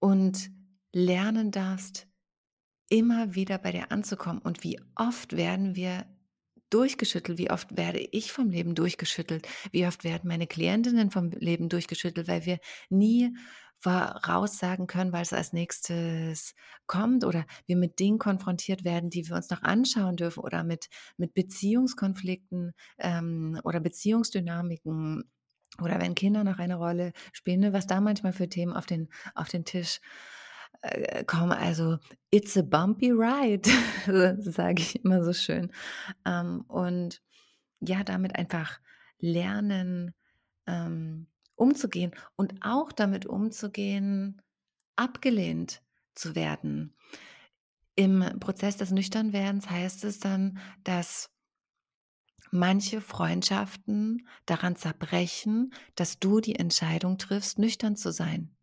und 0.00 0.50
lernen 0.92 1.50
darfst, 1.50 2.08
immer 2.88 3.34
wieder 3.34 3.58
bei 3.58 3.72
dir 3.72 3.92
anzukommen. 3.92 4.40
Und 4.40 4.64
wie 4.64 4.80
oft 4.96 5.36
werden 5.36 5.76
wir 5.76 6.06
durchgeschüttelt, 6.70 7.38
wie 7.38 7.50
oft 7.50 7.76
werde 7.76 8.00
ich 8.00 8.32
vom 8.32 8.50
Leben 8.50 8.74
durchgeschüttelt, 8.74 9.46
wie 9.72 9.86
oft 9.86 10.04
werden 10.04 10.28
meine 10.28 10.46
Klientinnen 10.46 11.10
vom 11.10 11.30
Leben 11.30 11.68
durchgeschüttelt, 11.68 12.28
weil 12.28 12.46
wir 12.46 12.58
nie 12.90 13.36
voraussagen 13.78 14.86
können, 14.86 15.12
weil 15.12 15.22
es 15.22 15.32
als 15.32 15.52
Nächstes 15.52 16.54
kommt 16.86 17.24
oder 17.24 17.44
wir 17.66 17.76
mit 17.76 17.98
Dingen 17.98 18.18
konfrontiert 18.18 18.84
werden, 18.84 19.10
die 19.10 19.28
wir 19.28 19.36
uns 19.36 19.50
noch 19.50 19.62
anschauen 19.62 20.16
dürfen 20.16 20.40
oder 20.40 20.64
mit 20.64 20.88
mit 21.16 21.34
Beziehungskonflikten, 21.34 22.72
ähm, 22.98 23.60
oder 23.64 23.80
Beziehungsdynamiken 23.80 25.30
oder 25.82 26.00
wenn 26.00 26.14
Kinder 26.14 26.44
noch 26.44 26.58
eine 26.58 26.76
Rolle 26.76 27.12
spielen, 27.32 27.60
ne, 27.60 27.72
was 27.72 27.86
da 27.86 28.00
manchmal 28.00 28.32
für 28.32 28.48
Themen 28.48 28.72
auf 28.72 28.86
den 28.86 29.08
auf 29.34 29.48
den 29.48 29.64
Tisch, 29.64 30.00
äh, 30.82 31.24
kommen. 31.24 31.52
Also, 31.52 31.98
it's 32.30 32.56
a 32.56 32.62
bumpy 32.62 33.10
ride, 33.10 33.68
sage 34.42 34.82
ich 34.82 35.04
immer 35.04 35.24
so 35.24 35.32
schön. 35.32 35.72
Ähm, 36.24 36.62
und 36.68 37.22
ja, 37.80 38.04
damit 38.04 38.36
einfach 38.36 38.80
lernen, 39.18 40.14
ähm, 40.66 41.26
umzugehen 41.56 42.12
und 42.36 42.54
auch 42.62 42.92
damit 42.92 43.26
umzugehen, 43.26 44.40
abgelehnt 44.94 45.82
zu 46.14 46.34
werden. 46.34 46.94
Im 47.94 48.20
Prozess 48.40 48.76
des 48.76 48.90
Nüchternwerdens 48.90 49.68
heißt 49.70 50.04
es 50.04 50.20
dann, 50.20 50.58
dass 50.84 51.30
manche 52.50 53.00
Freundschaften 53.00 54.26
daran 54.44 54.76
zerbrechen, 54.76 55.72
dass 55.94 56.18
du 56.18 56.40
die 56.40 56.56
Entscheidung 56.56 57.18
triffst, 57.18 57.58
nüchtern 57.58 57.96
zu 57.96 58.12
sein 58.12 58.54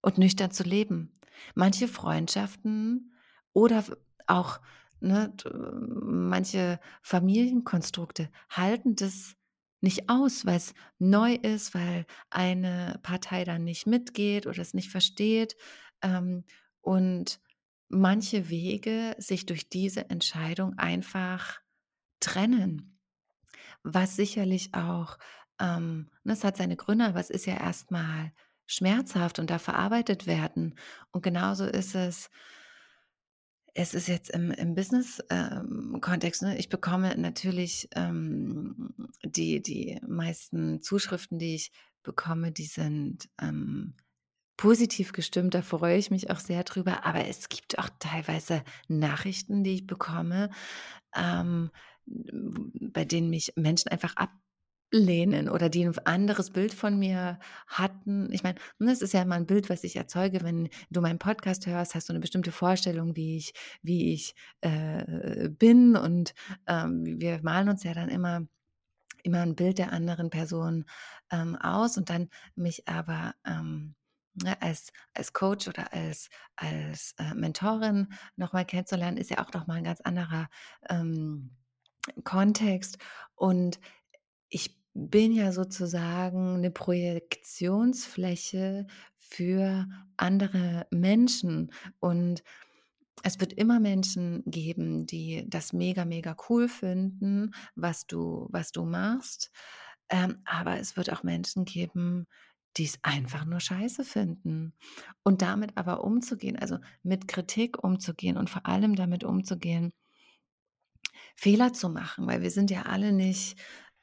und 0.00 0.18
nüchtern 0.18 0.50
zu 0.50 0.62
leben. 0.62 1.12
Manche 1.54 1.88
Freundschaften 1.88 3.12
oder 3.52 3.84
auch, 4.26 4.60
ne, 5.00 5.32
manche 5.52 6.80
Familienkonstrukte 7.02 8.30
halten 8.50 8.94
das 8.96 9.36
nicht 9.82 10.08
aus, 10.08 10.46
weil 10.46 10.56
es 10.56 10.74
neu 10.98 11.34
ist, 11.34 11.74
weil 11.74 12.06
eine 12.30 12.98
Partei 13.02 13.44
dann 13.44 13.64
nicht 13.64 13.86
mitgeht 13.86 14.46
oder 14.46 14.60
es 14.60 14.74
nicht 14.74 14.90
versteht. 14.90 15.56
Ähm, 16.02 16.44
und 16.80 17.40
manche 17.88 18.48
Wege 18.48 19.14
sich 19.18 19.44
durch 19.44 19.68
diese 19.68 20.08
Entscheidung 20.08 20.78
einfach 20.78 21.60
trennen. 22.20 22.98
Was 23.82 24.16
sicherlich 24.16 24.72
auch, 24.74 25.18
ähm, 25.60 26.10
ne, 26.24 26.36
hat 26.42 26.56
seine 26.56 26.76
Gründe, 26.76 27.06
aber 27.06 27.20
es 27.20 27.30
ist 27.30 27.46
ja 27.46 27.56
erstmal 27.56 28.32
schmerzhaft 28.66 29.38
und 29.38 29.50
darf 29.50 29.62
verarbeitet 29.62 30.26
werden. 30.26 30.76
Und 31.10 31.22
genauso 31.22 31.66
ist 31.66 31.94
es 31.94 32.30
es 33.74 33.94
ist 33.94 34.08
jetzt 34.08 34.30
im 34.30 34.50
im 34.50 34.74
Business, 34.74 35.22
ähm, 35.30 35.98
ne? 36.42 36.58
Ich 36.58 36.68
bekomme 36.68 37.16
natürlich, 37.16 37.88
ähm, 37.94 38.94
die 39.24 39.62
die 39.62 40.00
meisten 40.06 40.82
Zuschriften, 40.82 41.38
die 41.38 41.54
ich 41.54 41.72
bekomme, 42.02 42.52
die 42.52 42.66
sind, 42.66 43.28
ähm, 43.40 43.94
positiv 44.56 45.12
gestimmt. 45.12 45.54
Da 45.54 45.62
freue 45.62 45.96
ich 45.98 46.10
mich 46.10 46.30
auch 46.30 46.38
sehr 46.40 46.64
drüber. 46.64 47.04
Aber 47.06 47.26
es 47.26 47.48
gibt 47.48 47.78
auch 47.78 47.88
teilweise 47.98 48.62
Nachrichten, 48.88 49.64
die 49.64 49.74
ich 49.74 49.86
bekomme, 49.86 50.50
ähm, 51.16 51.70
bei 52.06 53.04
denen 53.04 53.30
mich 53.30 53.52
Menschen 53.56 53.88
einfach 53.90 54.14
ablehnen 54.92 55.48
oder 55.48 55.68
die 55.68 55.84
ein 55.84 55.96
anderes 56.06 56.50
Bild 56.50 56.74
von 56.74 56.98
mir 56.98 57.38
hatten. 57.66 58.30
Ich 58.32 58.42
meine, 58.42 58.58
ne, 58.78 58.92
es 58.92 59.02
ist 59.02 59.14
ja 59.14 59.22
immer 59.22 59.36
ein 59.36 59.46
Bild, 59.46 59.70
was 59.70 59.84
ich 59.84 59.96
erzeuge. 59.96 60.42
Wenn 60.42 60.68
du 60.90 61.00
meinen 61.00 61.18
Podcast 61.18 61.66
hörst, 61.66 61.94
hast 61.94 62.08
du 62.08 62.12
eine 62.12 62.20
bestimmte 62.20 62.52
Vorstellung, 62.52 63.16
wie 63.16 63.36
ich 63.36 63.54
wie 63.82 64.12
ich, 64.14 64.34
äh, 64.60 65.48
bin 65.50 65.96
und, 65.96 66.34
ähm, 66.66 67.04
wir 67.20 67.40
malen 67.42 67.68
uns 67.70 67.82
ja 67.84 67.94
dann 67.94 68.08
immer 68.10 68.46
immer 69.24 69.40
ein 69.42 69.56
Bild 69.56 69.78
der 69.78 69.92
anderen 69.92 70.30
Person, 70.30 70.84
ähm, 71.30 71.56
aus 71.56 71.96
und 71.98 72.10
dann 72.10 72.28
mich 72.56 72.88
aber, 72.88 73.34
ähm, 73.46 73.94
ne, 74.34 74.60
als 74.62 74.92
als 75.14 75.32
Coach 75.32 75.68
oder 75.68 75.92
als 75.92 76.28
als, 76.56 77.14
äh, 77.18 77.34
Mentorin 77.34 78.08
noch 78.36 78.52
mal 78.52 78.64
kennenzulernen, 78.66 79.16
ist 79.18 79.30
ja 79.30 79.38
auch 79.44 79.52
noch 79.54 79.66
mal 79.66 79.78
'n 79.78 79.84
ganz 79.84 80.00
anderer, 80.02 80.48
ähm 80.90 81.52
Kontext. 82.24 82.98
Und 83.36 83.80
ich 84.48 84.81
bin 84.94 85.32
ja 85.32 85.52
sozusagen 85.52 86.56
eine 86.56 86.70
Projektionsfläche 86.70 88.86
für 89.18 89.86
andere 90.16 90.86
Menschen. 90.90 91.72
Und 92.00 92.42
es 93.22 93.40
wird 93.40 93.52
immer 93.52 93.80
Menschen 93.80 94.42
geben, 94.46 95.06
die 95.06 95.44
das 95.48 95.72
mega, 95.72 96.04
mega 96.04 96.36
cool 96.48 96.68
finden, 96.68 97.54
was 97.74 98.06
du 98.06 98.48
was 98.50 98.72
du 98.72 98.84
machst. 98.84 99.50
Ähm, 100.08 100.38
aber 100.44 100.78
es 100.78 100.96
wird 100.96 101.12
auch 101.12 101.22
Menschen 101.22 101.64
geben, 101.64 102.26
die 102.76 102.84
es 102.84 102.98
einfach 103.02 103.44
nur 103.44 103.60
scheiße 103.60 104.04
finden. 104.04 104.74
Und 105.22 105.42
damit 105.42 105.76
aber 105.76 106.04
umzugehen, 106.04 106.58
also 106.58 106.78
mit 107.02 107.28
Kritik 107.28 107.82
umzugehen 107.82 108.36
und 108.36 108.50
vor 108.50 108.66
allem 108.66 108.96
damit 108.96 109.24
umzugehen 109.24 109.92
Fehler 111.36 111.72
zu 111.72 111.88
machen, 111.88 112.26
weil 112.26 112.42
wir 112.42 112.50
sind 112.50 112.70
ja 112.70 112.82
alle 112.82 113.12
nicht 113.12 113.58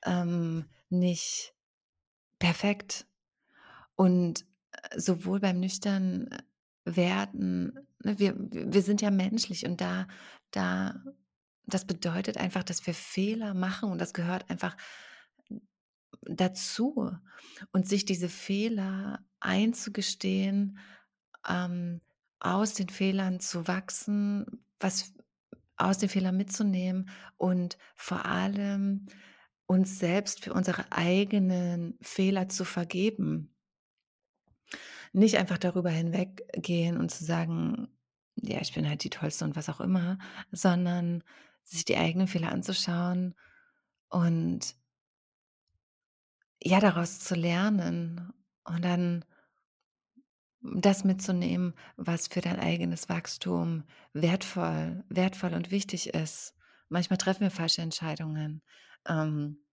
ähm, 0.05 0.65
nicht 0.89 1.53
perfekt. 2.39 3.07
Und, 3.95 4.45
äh, 4.71 4.99
sowohl 4.99 5.39
beim 5.39 5.59
nüchtern 5.59 6.29
werden 6.85 7.73
ne, 8.03 8.19
wir 8.19 8.35
wir 8.37 8.81
sind 8.81 9.01
ja 9.01 9.11
menschlich 9.11 9.65
und 9.65 9.81
da 9.81 10.07
da 10.51 11.03
das 11.65 11.85
bedeutet 11.85 12.37
einfach, 12.37 12.63
dass 12.63 12.85
wir 12.87 12.93
Fehler 12.93 13.53
machen 13.53 13.91
und 13.91 13.99
das 13.99 14.13
gehört 14.13 14.49
einfach 14.49 14.75
dazu. 16.23 17.11
Und 17.71 17.87
sich 17.87 18.05
diese 18.05 18.29
Fehler 18.29 19.25
einzugestehen, 19.39 20.79
ähm, 21.47 22.01
aus 22.39 22.73
den 22.73 22.89
Fehlern 22.89 23.39
zu 23.39 23.67
wachsen, 23.67 24.45
was 24.79 25.13
aus 25.77 25.97
den 25.97 26.09
Fehlern 26.09 26.37
mitzunehmen 26.37 27.09
und 27.37 27.77
vor 27.95 28.25
allem 28.25 29.07
uns 29.69 29.99
selbst 29.99 30.43
für 30.43 30.53
unsere 30.53 30.91
eigenen 30.91 31.97
Fehler 32.01 32.49
zu 32.49 32.65
vergeben. 32.65 33.55
Nicht 35.13 35.37
einfach 35.37 35.57
darüber 35.57 35.89
hinweggehen 35.89 36.97
und 36.97 37.09
zu 37.11 37.23
sagen: 37.25 37.87
„Ja, 38.35 38.59
ich 38.61 38.73
bin 38.73 38.87
halt 38.87 39.03
die 39.03 39.09
Tollste“ 39.09 39.45
und 39.45 39.55
was 39.55 39.69
auch 39.69 39.79
immer, 39.81 40.17
sondern 40.51 41.23
sich 41.63 41.85
die 41.85 41.97
eigenen 41.97 42.27
Fehler 42.27 42.51
anzuschauen 42.51 43.35
und 44.09 44.75
ja, 46.63 46.79
daraus 46.79 47.19
zu 47.19 47.35
lernen 47.35 48.33
und 48.63 48.83
dann 48.83 49.25
das 50.61 51.03
mitzunehmen, 51.03 51.73
was 51.95 52.27
für 52.27 52.41
dein 52.41 52.59
eigenes 52.59 53.07
Wachstum 53.09 53.83
wertvoll 54.13 55.03
wertvoll 55.09 55.53
und 55.53 55.71
wichtig 55.71 56.13
ist. 56.13 56.53
Manchmal 56.89 57.17
treffen 57.17 57.41
wir 57.41 57.51
falsche 57.51 57.81
Entscheidungen. 57.81 58.61
Ähm, 59.07 59.63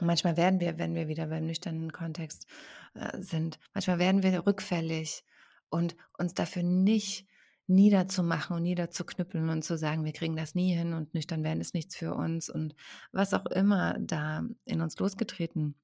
manchmal 0.00 0.36
werden 0.36 0.60
wir, 0.60 0.78
wenn 0.78 0.94
wir 0.94 1.08
wieder 1.08 1.26
beim 1.28 1.46
nüchternen 1.46 1.92
Kontext, 1.92 2.46
äh, 2.94 3.22
sind 3.22 3.58
manchmal 3.74 3.98
werden 3.98 4.22
wir 4.22 4.46
rückfällig 4.46 5.24
und 5.70 5.96
uns 6.18 6.34
dafür 6.34 6.62
nicht 6.62 7.26
niederzumachen 7.68 8.56
und 8.56 8.62
niederzuknüppeln 8.64 9.48
und 9.50 9.62
zu 9.64 9.78
sagen: 9.78 10.04
„Wir 10.04 10.12
kriegen 10.12 10.36
das 10.36 10.54
nie 10.54 10.74
hin 10.74 10.94
und 10.94 11.14
nüchtern 11.14 11.44
werden 11.44 11.60
ist 11.60 11.74
nichts 11.74 11.96
für 11.96 12.14
uns“ 12.14 12.50
und 12.50 12.74
was 13.12 13.34
auch 13.34 13.46
immer 13.46 13.98
da 14.00 14.44
in 14.66 14.80
uns 14.82 14.98
losgetreten 14.98 15.76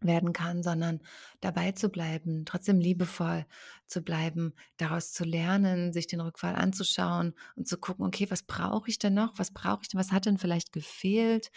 werden 0.00 0.32
kann, 0.32 0.62
sondern 0.62 1.00
dabei 1.40 1.72
zu 1.72 1.88
bleiben, 1.88 2.44
trotzdem 2.44 2.80
liebevoll 2.80 3.44
zu 3.86 4.02
bleiben, 4.02 4.54
daraus 4.76 5.12
zu 5.12 5.24
lernen, 5.24 5.92
sich 5.92 6.06
den 6.06 6.20
Rückfall 6.20 6.54
anzuschauen 6.54 7.34
und 7.56 7.68
zu 7.68 7.76
gucken, 7.78 8.06
okay, 8.06 8.26
was 8.30 8.42
brauche 8.42 8.88
ich 8.88 8.98
denn 8.98 9.14
noch? 9.14 9.38
Was 9.38 9.52
brauche 9.52 9.80
ich 9.82 9.88
denn? 9.88 10.00
Was 10.00 10.12
hat 10.12 10.26
denn 10.26 10.38
vielleicht 10.38 10.72
gefehlt, 10.72 11.50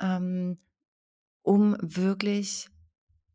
ähm, 0.00 0.58
um 1.42 1.76
wirklich 1.80 2.68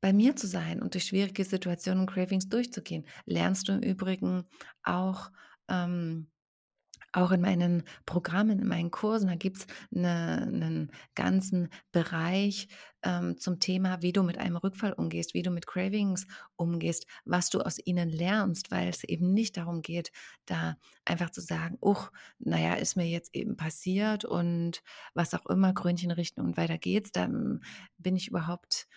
bei 0.02 0.14
mir 0.14 0.36
zu 0.36 0.48
sein 0.48 0.82
und 0.82 0.94
durch 0.94 1.06
schwierige 1.06 1.44
Situationen 1.44 2.02
und 2.02 2.12
Cravings 2.12 2.48
durchzugehen? 2.50 3.06
Lernst 3.26 3.68
du 3.68 3.74
im 3.74 3.82
Übrigen 3.82 4.46
auch 4.84 5.32
ähm, 5.68 6.28
auch 7.16 7.32
in 7.32 7.42
meinen 7.42 7.84
Programmen, 8.06 8.60
in 8.60 8.68
meinen 8.68 8.92
Kursen, 8.92 9.28
da 9.28 9.36
gibt's 9.36 9.68
'ne 9.92 10.48
'nen 10.52 10.92
ganzen 11.16 11.70
Bereich, 11.92 12.68
ähm, 13.04 13.38
zum 13.38 13.60
Thema, 13.60 14.02
wie 14.02 14.14
du 14.14 14.24
mit 14.24 14.38
einem 14.38 14.58
Rückfall 14.58 14.94
umgehst, 14.94 15.34
wie 15.34 15.44
du 15.44 15.52
mit 15.52 15.68
Cravings 15.68 16.28
umgehst, 16.58 17.06
was 17.26 17.50
du 17.50 17.62
aus 17.62 17.78
ihnen 17.86 18.10
lernst, 18.10 18.72
weil 18.72 18.90
es 18.90 19.04
eben 19.04 19.34
nicht 19.34 19.58
darum 19.58 19.82
geht, 19.82 20.12
da 20.46 20.78
einfach 21.06 21.30
zu 21.32 21.42
sagen: 21.42 21.78
„Uch, 21.82 22.12
na 22.40 22.60
ja, 22.60 22.74
ist 22.76 22.96
mir 22.98 23.08
jetzt 23.08 23.36
eben 23.36 23.58
passiert 23.58 24.26
und 24.26 24.82
was 25.14 25.34
auch 25.34 25.46
immer, 25.48 25.74
Krönchen 25.74 26.12
richten 26.12 26.42
und 26.42 26.58
weiter 26.58 26.78
geht's.“ 26.78 27.12
Dann 27.12 27.62
bin 27.98 28.16
ich 28.16 28.28
überhaupt 28.30 28.88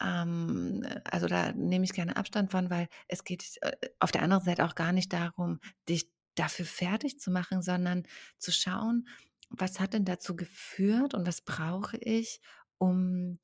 ähm, 0.00 0.84
also, 1.10 1.26
da 1.26 1.52
nehme 1.52 1.84
ich 1.84 1.92
gerne 1.92 2.16
Abstand 2.16 2.50
von, 2.52 2.70
weil 2.70 2.88
es 3.08 3.24
geht, 3.24 3.44
äh, 3.62 3.72
auf 3.98 4.12
der 4.12 4.22
anderen 4.22 4.44
Seite 4.44 4.64
auch 4.64 4.74
gar 4.76 4.92
nicht 4.92 5.12
darum, 5.12 5.58
dich 5.88 6.08
dafür 6.38 6.66
fertig 6.66 7.20
zu 7.20 7.30
machen, 7.30 7.62
sondern 7.62 8.04
zu 8.38 8.52
schauen, 8.52 9.08
was 9.50 9.80
hat 9.80 9.94
denn 9.94 10.04
dazu 10.04 10.36
geführt 10.36 11.14
und 11.14 11.26
was 11.26 11.40
brauche 11.42 11.96
ich, 11.98 12.40
um, 12.78 13.38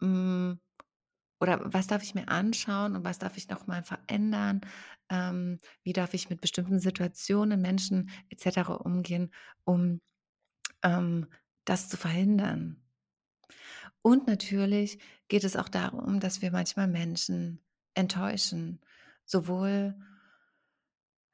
hm 0.00 0.60
oder 1.40 1.60
was 1.74 1.86
darf 1.86 2.02
ich 2.02 2.14
mir 2.14 2.28
anschauen 2.28 2.96
und 2.96 3.04
was 3.04 3.18
darf 3.18 3.36
ich 3.36 3.48
noch 3.50 3.66
mal 3.66 3.82
verändern? 3.82 4.62
Ähm, 5.10 5.58
wie 5.82 5.92
darf 5.92 6.14
ich 6.14 6.30
mit 6.30 6.40
bestimmten 6.40 6.80
Situationen, 6.80 7.60
Menschen 7.60 8.10
et 8.30 8.40
cetera 8.40 8.74
umgehen, 8.74 9.32
um, 9.64 10.00
ähm, 10.82 11.28
das 11.66 11.88
zu 11.88 11.96
verhindern? 11.98 12.82
Und 14.02 14.26
natürlich 14.26 14.98
geht 15.28 15.44
es 15.44 15.56
auch 15.56 15.68
darum, 15.68 16.20
dass 16.20 16.42
wir 16.42 16.50
manchmal 16.52 16.88
Menschen 16.88 17.60
enttäuschen, 17.94 18.80
sowohl 19.24 19.94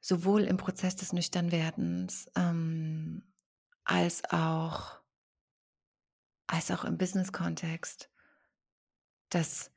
sowohl 0.03 0.43
im 0.43 0.57
Prozess 0.57 0.97
des 0.97 1.13
Nüchternwerdens, 1.13 2.29
ähm, 2.35 3.23
als 3.85 4.23
auch 4.31 5.01
als 6.47 6.71
auch 6.71 6.85
im 6.85 6.97
Business-Kontext. 6.97 8.09
Dass 9.31 9.69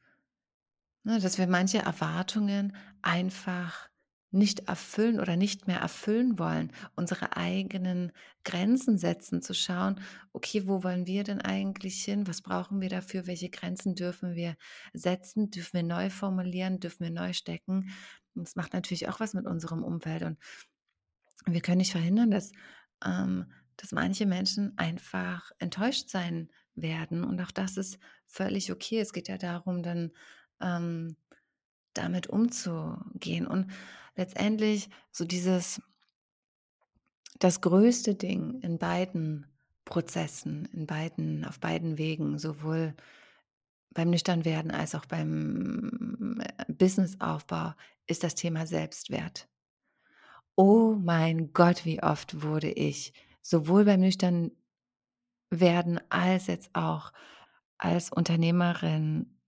ne, 1.05 1.21
dass 1.21 1.39
wir 1.39 1.47
manche 1.47 1.79
Erwartungen 1.79 2.77
einfach 3.03 3.89
nicht 4.33 4.69
erfüllen 4.69 5.21
oder 5.21 5.37
nicht 5.37 5.67
mehr 5.67 5.79
erfüllen 5.79 6.39
wollen, 6.39 6.73
unsere 6.97 7.37
eigenen 7.37 8.13
Grenzen 8.45 8.99
setzen, 8.99 9.41
zu 9.41 9.55
schauen: 9.55 10.01
„Okay, 10.33 10.67
wo 10.67 10.83
wollen 10.83 11.07
wir 11.07 11.25
denn 11.25 11.41
eigentlich 11.41 12.03
hin? 12.05 12.27
Was 12.27 12.43
brauchen 12.43 12.81
wir 12.81 12.89
dafür? 12.91 13.27
Welche 13.27 13.49
Grenzen 13.51 13.95
dürfen 13.95 14.35
wir 14.35 14.57
setzen? 14.93 15.51
Dürfen 15.51 15.75
wir 15.75 15.83
neu 15.85 16.11
formulieren? 16.11 16.81
Dürfen 16.81 17.05
wir 17.05 17.13
neu 17.13 17.33
stecken?“ 17.33 17.91
Und 18.37 18.47
das 18.47 18.57
macht 18.57 18.73
natürlich 18.73 19.09
auch 19.09 19.21
was 19.21 19.35
mit 19.35 19.47
unserem 19.47 19.83
Umfeld. 19.83 20.23
Und 20.23 20.39
wir 21.47 21.61
können 21.61 21.79
nicht 21.79 21.93
verhindern, 21.93 22.31
dass 22.31 22.53
ähm, 23.05 23.47
dass 23.77 23.93
manche 23.93 24.27
Menschen 24.27 24.77
einfach 24.79 25.51
enttäuscht 25.59 26.09
sein 26.09 26.49
werden. 26.75 27.25
Und 27.25 27.41
auch 27.41 27.51
das 27.51 27.77
ist 27.77 27.99
völlig 28.27 28.73
okay. 28.73 29.01
Es 29.01 29.13
geht 29.13 29.29
ja 29.29 29.39
darum, 29.39 29.83
dann, 29.83 30.13
ähm, 30.61 31.17
damit 31.95 32.27
umzugehen. 32.27 33.47
Und 33.47 33.71
letztendlich 34.17 34.89
so 35.13 35.25
dieses 35.25 35.81
das 37.39 37.61
größte 37.61 38.15
Ding 38.15 38.61
in 38.63 38.79
beiden 38.79 39.47
Prozessen, 39.85 40.65
in 40.73 40.87
beiden 40.87 41.45
auf 41.45 41.61
beiden 41.61 41.99
Wegen, 41.99 42.39
sowohl 42.39 42.95
beim 43.97 44.11
Nüchternwerden 44.11 44.71
als 44.71 44.95
auch 44.95 45.07
beim, 45.07 46.39
äh, 46.41 46.73
Businessaufbau, 46.73 47.73
ist 48.07 48.23
das 48.23 48.35
Thema 48.35 48.67
Selbstwert. 48.67 49.49
Oh 50.55 50.95
mein 50.95 51.53
Gott, 51.53 51.85
wie 51.85 52.03
oft 52.03 52.43
wurde 52.43 52.71
ich 52.71 53.13
sowohl 53.43 53.85
beim 53.85 54.01
Nüchternwerden 54.01 54.53
als 56.09 56.47
jetzt 56.47 56.75
auch 56.75 57.13
als 57.79 58.11
Unternehmerin 58.13 59.39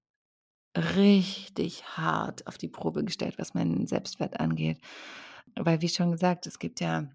richtig 0.76 1.84
hart 1.96 2.46
auf 2.46 2.58
die 2.58 2.68
Probe 2.68 3.04
gestellt, 3.04 3.38
was 3.38 3.54
meinen 3.54 3.86
Selbstwert 3.86 4.40
angeht. 4.40 4.78
Weil 5.56 5.80
wie 5.80 5.88
schon 5.88 6.12
gesagt, 6.12 6.46
es 6.46 6.58
gibt 6.58 6.80
ja 6.80 7.08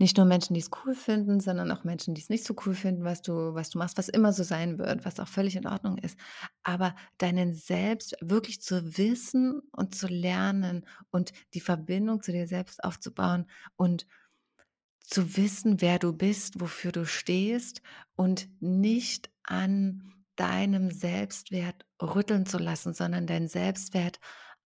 nicht 0.00 0.16
nur 0.16 0.26
Menschen, 0.26 0.54
die 0.54 0.60
es 0.60 0.70
cool 0.84 0.94
finden, 0.94 1.40
sondern 1.40 1.70
auch 1.70 1.84
Menschen, 1.84 2.14
die 2.14 2.22
es 2.22 2.30
nicht 2.30 2.44
so 2.44 2.54
cool 2.64 2.74
finden, 2.74 3.04
was 3.04 3.20
du 3.22 3.54
was 3.54 3.70
du 3.70 3.78
machst, 3.78 3.98
was 3.98 4.08
immer 4.08 4.32
so 4.32 4.42
sein 4.42 4.78
wird, 4.78 5.04
was 5.04 5.20
auch 5.20 5.28
völlig 5.28 5.56
in 5.56 5.66
Ordnung 5.66 5.98
ist. 5.98 6.18
Aber 6.62 6.96
deinen 7.18 7.54
Selbst 7.54 8.16
wirklich 8.22 8.62
zu 8.62 8.96
wissen 8.96 9.60
und 9.72 9.94
zu 9.94 10.06
lernen 10.08 10.86
und 11.10 11.32
die 11.54 11.60
Verbindung 11.60 12.22
zu 12.22 12.32
dir 12.32 12.48
selbst 12.48 12.82
aufzubauen 12.82 13.46
und 13.76 14.06
zu 15.00 15.36
wissen, 15.36 15.80
wer 15.80 15.98
du 15.98 16.12
bist, 16.12 16.60
wofür 16.60 16.92
du 16.92 17.04
stehst 17.04 17.82
und 18.16 18.48
nicht 18.60 19.30
an 19.42 20.14
deinem 20.36 20.90
Selbstwert 20.90 21.84
rütteln 22.00 22.46
zu 22.46 22.56
lassen, 22.58 22.94
sondern 22.94 23.26
deinen 23.26 23.48
Selbstwert 23.48 24.18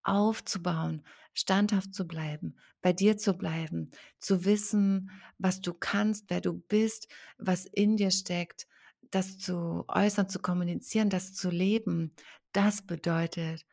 aufzubauen, 0.03 1.03
standhaft 1.33 1.93
zu 1.93 2.07
bleiben, 2.07 2.55
bei 2.81 2.93
dir 2.93 3.17
zu 3.17 3.33
bleiben, 3.33 3.91
zu 4.19 4.45
wissen, 4.45 5.11
was 5.37 5.61
du 5.61 5.73
kannst, 5.73 6.29
wer 6.29 6.41
du 6.41 6.53
bist, 6.53 7.07
was 7.37 7.65
in 7.65 7.97
dir 7.97 8.11
steckt, 8.11 8.67
das 9.11 9.37
zu 9.37 9.85
äußern, 9.87 10.29
zu 10.29 10.39
kommunizieren, 10.39 11.09
das 11.09 11.33
zu 11.33 11.49
leben, 11.49 12.13
das 12.51 12.81
bedeutet 12.85 13.65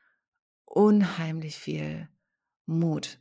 unheimlich 0.65 1.57
viel 1.57 2.09
Mut. 2.67 3.19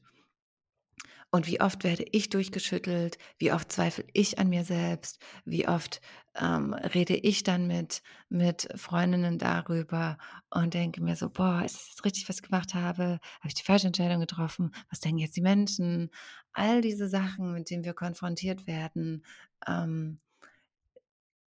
Und 1.31 1.45
wie 1.47 1.61
oft 1.61 1.83
werde 1.83 2.05
ich 2.11 2.29
durchgeschüttelt, 2.29 3.17
wie 3.37 3.51
oft 3.51 3.71
zweifle 3.71 4.05
ich 4.13 4.39
an 4.39 4.49
mir 4.49 4.63
selbst, 4.63 5.19
wie 5.45 5.67
oft 5.67 6.01
ähm, 6.39 6.73
rede 6.73 7.15
ich 7.15 7.43
dann 7.43 7.67
mit, 7.67 8.01
mit 8.29 8.69
Freundinnen 8.75 9.37
darüber 9.37 10.17
und 10.49 10.73
denke 10.73 11.01
mir 11.01 11.15
so, 11.15 11.29
boah, 11.29 11.63
ist 11.65 11.93
das 11.93 12.05
richtig, 12.05 12.29
was 12.29 12.37
ich 12.37 12.43
gemacht 12.43 12.73
habe? 12.73 13.19
Habe 13.39 13.47
ich 13.47 13.55
die 13.55 13.63
falsche 13.63 13.87
Entscheidung 13.87 14.21
getroffen? 14.21 14.71
Was 14.89 15.01
denken 15.01 15.19
jetzt 15.19 15.35
die 15.35 15.41
Menschen? 15.41 16.09
All 16.53 16.81
diese 16.81 17.09
Sachen, 17.09 17.53
mit 17.53 17.69
denen 17.69 17.83
wir 17.83 17.93
konfrontiert 17.93 18.67
werden, 18.67 19.25
ähm, 19.67 20.19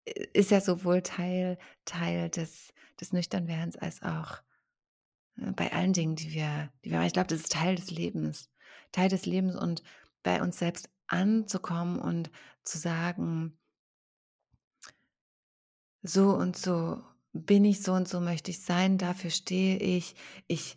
ist 0.04 0.50
ja 0.50 0.60
sowohl 0.60 1.02
Teil, 1.02 1.58
Teil 1.84 2.28
des, 2.28 2.72
des 3.00 3.12
Nüchternwerdens 3.12 3.76
als 3.76 4.02
auch 4.02 4.42
äh, 5.36 5.52
bei 5.52 5.72
allen 5.72 5.92
Dingen, 5.92 6.16
die 6.16 6.32
wir, 6.32 6.72
die 6.84 6.90
wir, 6.90 7.02
ich 7.02 7.12
glaube, 7.12 7.28
das 7.28 7.40
ist 7.40 7.52
Teil 7.52 7.76
des 7.76 7.90
Lebens. 7.90 8.50
Teil 8.90 9.08
des 9.08 9.26
Lebens 9.26 9.54
und 9.54 9.82
bei 10.24 10.42
uns 10.42 10.58
selbst 10.58 10.90
anzukommen 11.06 12.00
und 12.00 12.30
zu 12.64 12.78
sagen, 12.78 13.56
so 16.02 16.30
und 16.30 16.56
so 16.56 17.02
bin 17.32 17.64
ich, 17.64 17.82
so 17.82 17.92
und 17.92 18.08
so 18.08 18.20
möchte 18.20 18.50
ich 18.50 18.60
sein, 18.60 18.98
dafür 18.98 19.30
stehe 19.30 19.78
ich. 19.78 20.14
Ich, 20.48 20.76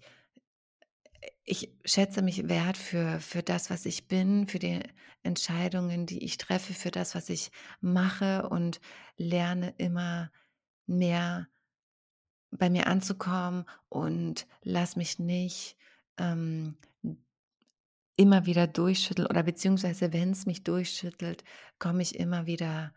ich 1.44 1.74
schätze 1.84 2.22
mich 2.22 2.48
wert 2.48 2.78
für, 2.78 3.20
für 3.20 3.44
das, 3.44 3.70
was 3.70 3.86
ich 3.86 4.08
bin, 4.08 4.48
für 4.48 4.60
die 4.60 4.80
Entscheidungen, 5.24 6.06
die 6.06 6.24
ich 6.24 6.38
treffe, 6.38 6.74
für 6.74 6.92
das, 6.92 7.16
was 7.16 7.30
ich 7.30 7.52
mache 7.82 8.48
und 8.50 8.80
lerne 9.18 9.74
immer 9.78 10.32
mehr 10.86 11.48
bei 12.52 12.70
mir 12.70 12.88
anzukommen 12.88 13.66
und 13.90 14.48
lass 14.62 14.96
mich 14.96 15.20
nicht 15.20 15.76
ähm, 16.18 16.78
immer 18.16 18.46
wieder 18.46 18.68
durchschütteln 18.68 19.28
oder 19.28 19.44
beziehungsweise 19.44 20.14
wenn 20.14 20.32
es 20.32 20.46
mich 20.46 20.64
durchschüttelt, 20.64 21.44
komme 21.80 22.02
ich 22.02 22.18
immer 22.18 22.46
wieder 22.46 22.94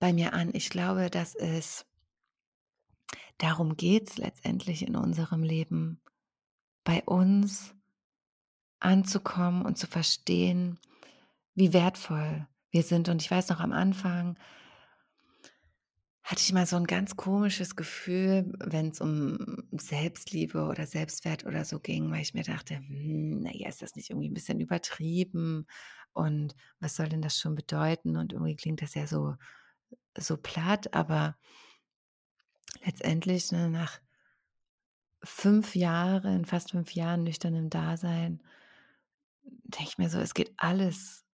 bei 0.00 0.12
mir 0.12 0.32
an. 0.34 0.50
Ich 0.54 0.70
glaube, 0.70 1.10
dass 1.10 1.34
es 1.36 1.86
darum 3.38 3.76
geht 3.76 4.18
letztendlich 4.18 4.86
in 4.86 4.94
unserem 4.96 5.42
Leben, 5.42 6.00
bei 6.84 7.02
uns 7.04 7.74
anzukommen 8.80 9.62
und 9.64 9.78
zu 9.78 9.86
verstehen, 9.86 10.78
wie 11.54 11.72
wertvoll 11.72 12.48
wir 12.70 12.82
sind. 12.82 13.08
Und 13.08 13.22
ich 13.22 13.30
weiß 13.30 13.48
noch 13.50 13.60
am 13.60 13.72
Anfang, 13.72 14.36
hatte 16.22 16.42
ich 16.42 16.52
mal 16.52 16.66
so 16.66 16.76
ein 16.76 16.86
ganz 16.86 17.16
komisches 17.16 17.76
Gefühl, 17.76 18.52
wenn 18.60 18.88
es 18.90 19.00
um 19.00 19.38
Selbstliebe 19.72 20.64
oder 20.66 20.86
Selbstwert 20.86 21.44
oder 21.46 21.64
so 21.64 21.80
ging, 21.80 22.10
weil 22.10 22.20
ich 22.22 22.34
mir 22.34 22.44
dachte: 22.44 22.76
„Hm, 22.76 23.40
na 23.42 23.50
ja, 23.54 23.68
ist 23.68 23.82
das 23.82 23.96
nicht 23.96 24.10
irgendwie 24.10 24.28
ein 24.28 24.34
bisschen 24.34 24.60
übertrieben 24.60 25.66
und 26.12 26.54
was 26.78 26.94
soll 26.96 27.08
denn 27.08 27.22
das 27.22 27.38
schon 27.38 27.54
bedeuten?“ 27.54 28.16
Und 28.16 28.32
irgendwie 28.32 28.56
klingt 28.56 28.82
das 28.82 28.94
ja 28.94 29.06
so 29.06 29.34
so 30.16 30.36
platt, 30.36 30.94
aber 30.94 31.36
letztendlich, 32.84 33.52
ne, 33.52 33.68
nach 33.70 34.00
5 35.22 35.74
Jahren, 35.74 36.44
fast 36.46 36.70
5 36.72 36.94
Jahren 36.94 37.24
nüchternem 37.24 37.70
Dasein, 37.70 38.42
denke 39.44 39.88
ich 39.88 39.98
mir 39.98 40.10
so, 40.10 40.18
es 40.18 40.34
geht 40.34 40.52
alles 40.56 41.24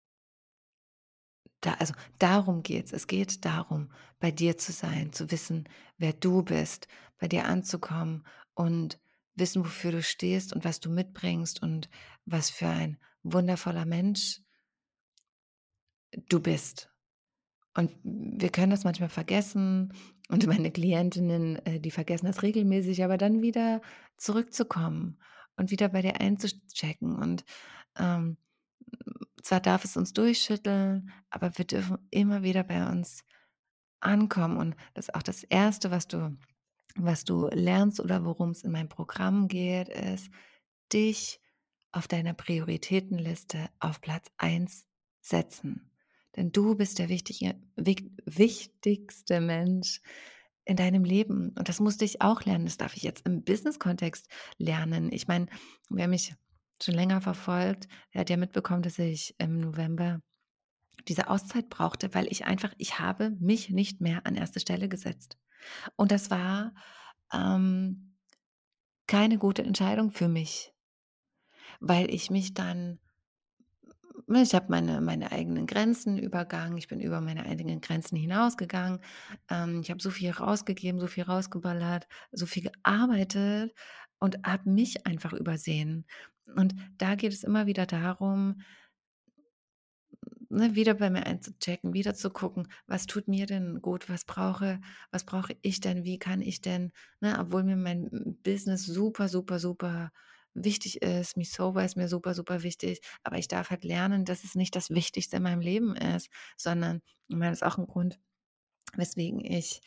Da 1.60 1.74
also, 1.74 1.94
darum 2.18 2.62
geht's. 2.62 2.92
Es 2.92 3.06
geht 3.06 3.44
darum, 3.44 3.90
bei 4.20 4.30
dir 4.30 4.56
zu 4.58 4.72
sein, 4.72 5.12
zu 5.12 5.30
wissen, 5.30 5.68
wer 5.98 6.12
du 6.12 6.42
bist, 6.42 6.88
bei 7.18 7.28
dir 7.28 7.46
anzukommen 7.46 8.26
und 8.54 9.00
wissen, 9.34 9.64
wofür 9.64 9.92
du 9.92 10.02
stehst 10.02 10.52
und 10.52 10.64
was 10.64 10.80
du 10.80 10.90
mitbringst 10.90 11.62
und 11.62 11.88
was 12.24 12.50
für 12.50 12.68
ein 12.68 12.98
wundervoller 13.22 13.84
Mensch 13.84 14.40
du 16.28 16.40
bist. 16.40 16.90
Und 17.76 17.92
wir 18.02 18.48
können 18.48 18.70
das 18.70 18.84
manchmal 18.84 19.10
vergessen 19.10 19.92
und 20.28 20.46
meine 20.46 20.70
Klientinnen, 20.70 21.56
äh, 21.66 21.78
die 21.78 21.90
vergessen 21.90 22.26
das 22.26 22.42
regelmäßig, 22.42 23.04
aber 23.04 23.18
dann 23.18 23.42
wieder 23.42 23.82
zurückzukommen 24.16 25.18
und 25.56 25.70
wieder 25.70 25.88
bei 25.88 26.02
dir 26.02 26.20
einzuchecken 26.20 27.16
und, 27.16 27.44
ähm 27.98 28.36
zwar 29.46 29.60
darf 29.60 29.84
es 29.84 29.96
uns 29.96 30.12
durchschütteln, 30.12 31.12
aber 31.30 31.56
wir 31.56 31.64
dürfen 31.64 31.98
immer 32.10 32.42
wieder 32.42 32.64
bei 32.64 32.88
uns 32.88 33.24
ankommen. 34.00 34.56
Und 34.56 34.76
das 34.94 35.08
ist 35.08 35.14
auch 35.14 35.22
das 35.22 35.44
Erste, 35.44 35.90
was 35.90 36.08
du, 36.08 36.36
was 36.96 37.24
du 37.24 37.48
lernst 37.52 38.00
oder 38.00 38.24
worum 38.24 38.50
es 38.50 38.64
in 38.64 38.72
meinem 38.72 38.88
Programm 38.88 39.48
geht, 39.48 39.88
ist, 39.88 40.30
dich 40.92 41.40
auf 41.92 42.08
deiner 42.08 42.34
Prioritätenliste 42.34 43.70
auf 43.78 44.00
Platz 44.00 44.30
eins 44.36 44.86
setzen. 45.20 45.90
Denn 46.36 46.52
du 46.52 46.74
bist 46.74 46.98
der 46.98 47.08
wichtige, 47.08 47.54
wichtigste 47.76 49.40
Mensch 49.40 50.00
in 50.64 50.76
deinem 50.76 51.04
Leben. 51.04 51.52
Und 51.56 51.68
das 51.68 51.80
musste 51.80 52.04
ich 52.04 52.20
auch 52.20 52.44
lernen. 52.44 52.66
Das 52.66 52.76
darf 52.76 52.96
ich 52.96 53.02
jetzt 53.02 53.26
im 53.26 53.44
Business-Kontext 53.44 54.28
lernen. 54.58 55.10
Ich 55.12 55.28
meine, 55.28 55.46
wer 55.88 56.08
mich 56.08 56.34
schon 56.82 56.94
länger 56.94 57.20
verfolgt, 57.20 57.88
der 58.12 58.20
hat 58.20 58.30
ja 58.30 58.36
mitbekommen, 58.36 58.82
dass 58.82 58.98
ich 58.98 59.34
im 59.38 59.58
November 59.58 60.20
diese 61.08 61.30
Auszeit 61.30 61.68
brauchte, 61.70 62.12
weil 62.14 62.26
ich 62.30 62.44
einfach, 62.46 62.74
ich 62.78 62.98
habe 62.98 63.30
mich 63.38 63.70
nicht 63.70 64.00
mehr 64.00 64.26
an 64.26 64.34
erste 64.34 64.60
Stelle 64.60 64.88
gesetzt. 64.88 65.38
Und 65.94 66.10
das 66.10 66.30
war 66.30 66.74
ähm, 67.32 68.16
keine 69.06 69.38
gute 69.38 69.62
Entscheidung 69.62 70.10
für 70.10 70.28
mich, 70.28 70.74
weil 71.80 72.12
ich 72.12 72.30
mich 72.30 72.54
dann 72.54 72.98
ich 74.34 74.54
habe 74.54 74.66
meine 74.70 75.00
meine 75.00 75.30
eigenen 75.32 75.66
Grenzen 75.66 76.18
übergangen. 76.18 76.76
Ich 76.78 76.88
bin 76.88 77.00
über 77.00 77.20
meine 77.20 77.46
eigenen 77.46 77.80
Grenzen 77.80 78.16
hinausgegangen. 78.16 79.00
Ähm, 79.50 79.80
ich 79.82 79.90
habe 79.90 80.02
so 80.02 80.10
viel 80.10 80.30
rausgegeben, 80.30 81.00
so 81.00 81.06
viel 81.06 81.24
rausgeballert, 81.24 82.06
so 82.32 82.46
viel 82.46 82.64
gearbeitet 82.64 83.72
und 84.18 84.38
habe 84.44 84.70
mich 84.70 85.06
einfach 85.06 85.32
übersehen. 85.32 86.06
Und 86.56 86.74
da 86.98 87.14
geht 87.14 87.32
es 87.32 87.44
immer 87.44 87.66
wieder 87.66 87.86
darum 87.86 88.56
ne, 90.50 90.74
wieder 90.74 90.94
bei 90.94 91.10
mir 91.10 91.26
einzuchecken, 91.26 91.92
wieder 91.94 92.14
zu 92.14 92.30
gucken, 92.30 92.68
was 92.86 93.06
tut 93.06 93.28
mir 93.28 93.46
denn 93.46 93.80
gut, 93.82 94.08
was 94.08 94.24
brauche, 94.24 94.80
was 95.10 95.24
brauche 95.24 95.56
ich 95.62 95.80
denn, 95.80 96.04
wie 96.04 96.18
kann 96.18 96.40
ich 96.42 96.60
denn, 96.60 96.92
ne, 97.20 97.36
obwohl 97.40 97.64
mir 97.64 97.76
mein 97.76 98.38
Business 98.42 98.84
super, 98.86 99.28
super, 99.28 99.58
super 99.58 100.12
wichtig 100.64 101.02
ist, 101.02 101.36
mich 101.36 101.52
sober 101.52 101.84
ist 101.84 101.96
mir 101.96 102.08
super, 102.08 102.34
super 102.34 102.62
wichtig, 102.62 103.00
aber 103.22 103.38
ich 103.38 103.48
darf 103.48 103.70
halt 103.70 103.84
lernen, 103.84 104.24
dass 104.24 104.44
es 104.44 104.54
nicht 104.54 104.76
das 104.76 104.90
Wichtigste 104.90 105.36
in 105.36 105.42
meinem 105.44 105.60
Leben 105.60 105.96
ist, 105.96 106.28
sondern, 106.56 107.02
ich 107.28 107.36
meine, 107.36 107.52
das 107.52 107.62
ist 107.62 107.66
auch 107.68 107.78
ein 107.78 107.86
Grund, 107.86 108.18
weswegen 108.96 109.40
ich 109.44 109.80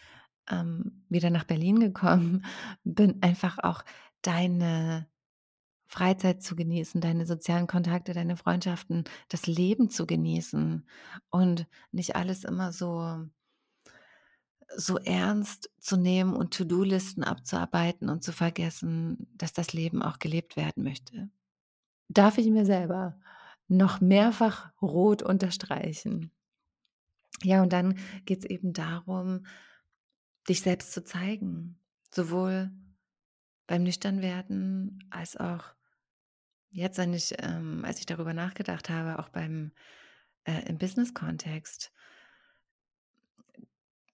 ähm, 0.49 1.05
wieder 1.09 1.29
nach 1.29 1.45
Berlin 1.45 1.79
gekommen 1.79 2.45
bin, 2.83 3.21
einfach 3.21 3.59
auch 3.59 3.83
deine 4.21 5.07
Freizeit 5.87 6.43
zu 6.43 6.55
genießen, 6.55 7.01
deine 7.01 7.25
sozialen 7.25 7.67
Kontakte, 7.67 8.13
deine 8.13 8.37
Freundschaften, 8.37 9.05
das 9.29 9.47
Leben 9.47 9.89
zu 9.89 10.05
genießen 10.05 10.87
und 11.31 11.67
nicht 11.91 12.15
alles 12.15 12.43
immer 12.43 12.71
so 12.71 13.25
so 14.75 14.97
ernst 14.97 15.71
zu 15.79 15.97
nehmen 15.97 16.33
und 16.33 16.53
To-do-Listen 16.53 17.23
abzuarbeiten 17.23 18.09
und 18.09 18.23
zu 18.23 18.31
vergessen, 18.31 19.27
dass 19.35 19.53
das 19.53 19.73
Leben 19.73 20.01
auch 20.01 20.19
gelebt 20.19 20.57
werden 20.57 20.83
möchte. 20.83 21.29
Darf 22.07 22.37
ich 22.37 22.47
mir 22.47 22.65
selber 22.65 23.19
noch 23.67 24.01
mehrfach 24.01 24.71
rot 24.81 25.21
unterstreichen. 25.21 26.31
Ja, 27.43 27.61
und 27.61 27.71
dann 27.71 27.97
geht 28.25 28.39
es 28.39 28.45
eben 28.45 28.73
darum, 28.73 29.45
dich 30.47 30.61
selbst 30.61 30.91
zu 30.91 31.03
zeigen, 31.03 31.79
sowohl 32.11 32.71
beim 33.67 33.83
Nüchternwerden 33.83 35.03
als 35.11 35.37
auch 35.37 35.75
Jetzt, 36.71 36.97
wenn 36.99 37.13
ich, 37.13 37.33
ähm, 37.39 37.83
als 37.83 37.99
ich 37.99 38.05
darüber 38.05 38.33
nachgedacht 38.33 38.89
habe, 38.89 39.19
auch 39.19 39.29
beim 39.29 39.71
äh, 40.43 40.67
im 40.67 40.77
Business-Kontext, 40.77 41.91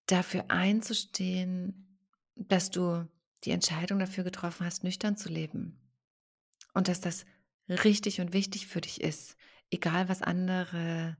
dafür 0.06 0.46
einzustehen, 0.50 2.00
dass 2.36 2.70
du 2.70 3.08
die 3.44 3.52
Entscheidung 3.52 4.00
dafür 4.00 4.24
getroffen 4.24 4.66
hast, 4.66 4.84
nüchtern 4.84 5.18
zu 5.18 5.30
leben. 5.30 5.80
Und 6.74 6.88
dass 6.88 7.02
das 7.02 7.26
richtig 7.70 8.22
und 8.22 8.34
wichtig 8.34 8.68
für 8.68 8.82
dich 8.82 9.02
ist, 9.02 9.38
egal 9.70 10.10
was 10.10 10.22
andere 10.22 11.18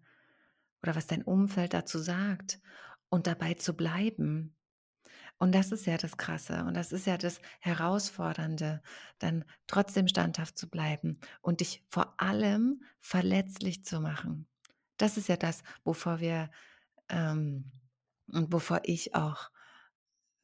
oder 0.82 0.96
was 0.96 1.08
dein 1.08 1.24
Umfeld 1.24 1.74
dazu 1.74 2.00
sagt. 2.00 2.60
Und 3.10 3.28
dabei 3.28 3.54
zu 3.54 3.76
bleiben. 3.76 4.56
Und 5.38 5.54
das 5.54 5.72
ist 5.72 5.86
ja 5.86 5.98
das 5.98 6.18
Krasse 6.18 6.64
und 6.64 6.76
das 6.76 6.92
ist 6.92 7.06
ja 7.06 7.18
das 7.18 7.42
Herausfordernde, 7.60 8.82
dann 9.20 9.44
trotzdem 9.68 10.08
standhaft 10.08 10.58
zu 10.58 10.70
bleiben 10.70 11.20
und 11.42 11.60
dich 11.60 11.84
vor 11.90 12.20
allem 12.22 12.82
verletzlich 13.00 13.84
zu 13.84 14.00
machen. 14.00 14.48
Das 14.98 15.18
ist 15.18 15.28
ja 15.28 15.36
das, 15.36 15.62
wovor 15.84 16.20
wir 16.20 16.50
ähm, 17.10 17.72
und 18.28 18.52
wovor 18.52 18.82
ich 18.84 19.16
auch 19.16 19.50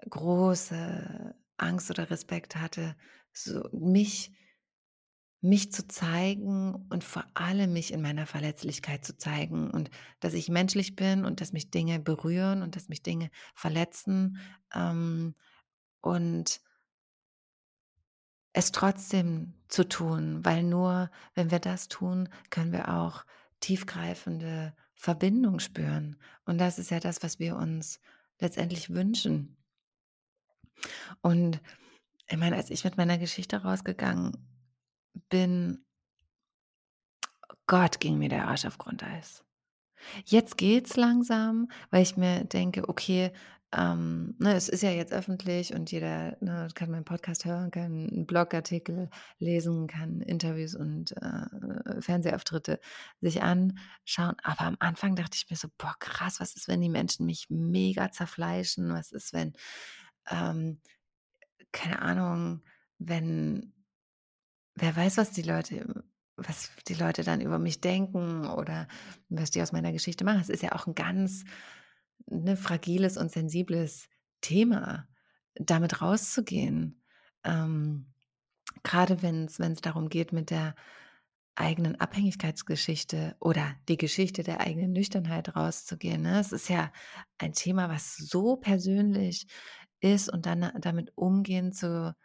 große 0.10 1.36
Angst 1.58 1.90
oder 1.92 2.10
Respekt 2.10 2.56
hatte, 2.56 2.96
so 3.34 3.68
mich 3.72 4.32
mich 5.44 5.72
zu 5.72 5.88
zeigen 5.88 6.76
und 6.90 7.04
vor 7.04 7.26
allem 7.34 7.74
mich 7.74 7.92
in 7.92 8.02
meiner 8.02 8.28
Verletzlichkeit 8.28 9.04
zu 9.04 9.18
zeigen 9.18 9.72
und 9.72 9.90
dass 10.20 10.36
ich 10.36 10.50
menschlich 10.50 10.96
bin 10.96 11.26
und 11.26 11.42
dass 11.42 11.52
mich 11.52 11.72
Dinge 11.72 12.00
berühren 12.00 12.62
und 12.62 12.76
dass 12.76 12.90
mich 12.90 13.02
Dinge 13.02 13.32
verletzen 13.56 14.38
ähm, 14.74 15.34
und 16.00 16.62
es 18.54 18.72
trotzdem 18.72 19.56
zu 19.68 19.88
tun, 19.88 20.46
weil 20.46 20.62
nur 20.62 21.10
wenn 21.34 21.50
wir 21.50 21.60
das 21.60 21.88
tun, 21.88 22.30
können 22.52 22.72
wir 22.72 22.94
auch 22.94 23.26
tiefgreifende 23.62 24.76
Verbindung 25.02 25.60
spüren. 25.60 26.16
Und 26.46 26.60
das 26.60 26.78
ist 26.78 26.92
ja 26.92 27.00
das, 27.00 27.24
was 27.24 27.40
wir 27.40 27.56
uns 27.56 28.00
letztendlich 28.40 28.92
wünschen. 28.92 29.58
Und 31.22 31.60
ich 32.28 32.38
meine, 32.38 32.56
als 32.56 32.70
ich 32.70 32.84
mit 32.84 32.98
meiner 32.98 33.18
Geschichte 33.18 33.64
rausgegangen 33.64 34.38
bin, 35.30 35.84
Gott, 37.66 38.00
ging 38.00 38.20
mir 38.20 38.30
der 38.30 38.48
Arsch 38.48 38.66
auf 38.66 38.78
Grundeis. 38.78 39.44
Jetzt 40.26 40.56
geht's 40.58 40.96
langsam, 40.98 41.72
weil 41.90 42.04
ich 42.04 42.16
mir 42.16 42.44
denke, 42.44 42.88
okay, 42.88 43.32
ähm, 43.76 44.36
ne, 44.38 44.54
es 44.56 44.68
ist 44.68 44.84
ja 44.84 44.92
jetzt 44.92 45.14
öffentlich 45.14 45.74
und 45.74 45.92
jeder 45.92 46.36
ne, 46.42 46.68
kann 46.76 46.92
meinen 46.92 47.06
Podcast 47.06 47.46
hören, 47.46 47.72
kann 47.72 48.10
einen 48.12 48.26
Blogartikel 48.26 49.10
lesen, 49.40 49.88
kann 49.88 50.22
Interviews 50.22 50.76
und 50.76 51.16
äh, 51.22 52.02
Fernsehauftritte 52.02 52.80
sich 53.22 53.42
anschauen. 53.42 54.36
Aber 54.44 54.62
am 54.62 54.78
Anfang 54.80 55.16
dachte 55.16 55.36
ich 55.36 55.50
mir 55.50 55.56
so, 55.56 55.70
boah, 55.78 55.96
krass, 56.00 56.40
was 56.40 56.56
ist, 56.56 56.68
wenn 56.68 56.82
die 56.82 56.90
Menschen 56.90 57.26
mich 57.26 57.48
mega 57.50 58.12
zerfleischen? 58.12 58.94
Was 58.94 59.12
ist, 59.12 59.32
wenn, 59.32 59.54
ähm, 60.30 60.82
keine 61.72 62.02
Ahnung, 62.02 62.64
wenn 63.00 63.74
wer 64.76 64.96
weiß, 64.96 65.18
was 65.18 65.32
die 65.32 65.44
Leute 65.44 66.04
was 66.48 66.72
die 66.88 66.94
Leute 66.94 67.24
dann 67.24 67.42
über 67.42 67.60
mich 67.60 67.82
denken 67.82 68.48
oder 68.48 68.88
was 69.30 69.52
die 69.52 69.62
aus 69.62 69.72
meiner 69.72 69.92
Geschichte 69.92 70.24
machen. 70.24 70.42
Es 70.42 70.50
ist 70.50 70.64
ja 70.64 70.72
auch 70.72 70.88
ein 70.88 70.96
ganz 70.96 71.44
ne, 72.28 72.58
fragiles 72.58 73.18
und 73.18 73.32
sensibles 73.32 74.10
Thema, 74.42 75.08
damit 75.56 76.02
rauszugehen. 76.02 77.02
Ähm, 77.44 78.08
Gerade 78.84 79.22
wenn 79.22 79.46
es 79.46 79.82
darum 79.82 80.10
geht, 80.10 80.32
mit 80.32 80.50
der 80.50 80.76
eigenen 81.56 82.00
Abhängigkeitsgeschichte 82.00 83.36
oder 83.40 83.76
die 83.88 83.98
Geschichte 83.98 84.44
der 84.44 84.62
eigenen 84.62 84.94
Nüchternheit 84.94 85.56
rauszugehen. 85.56 86.22
Ne? 86.22 86.40
Es 86.40 86.52
ist 86.52 86.70
ja 86.70 86.92
ein 87.38 87.54
Thema, 87.54 87.90
was 87.90 88.16
so 88.16 88.56
persönlich 88.56 89.48
ist 90.00 90.32
und 90.32 90.46
dann 90.46 90.72
damit 90.80 91.12
umgehen 91.16 91.74
zu 91.74 92.16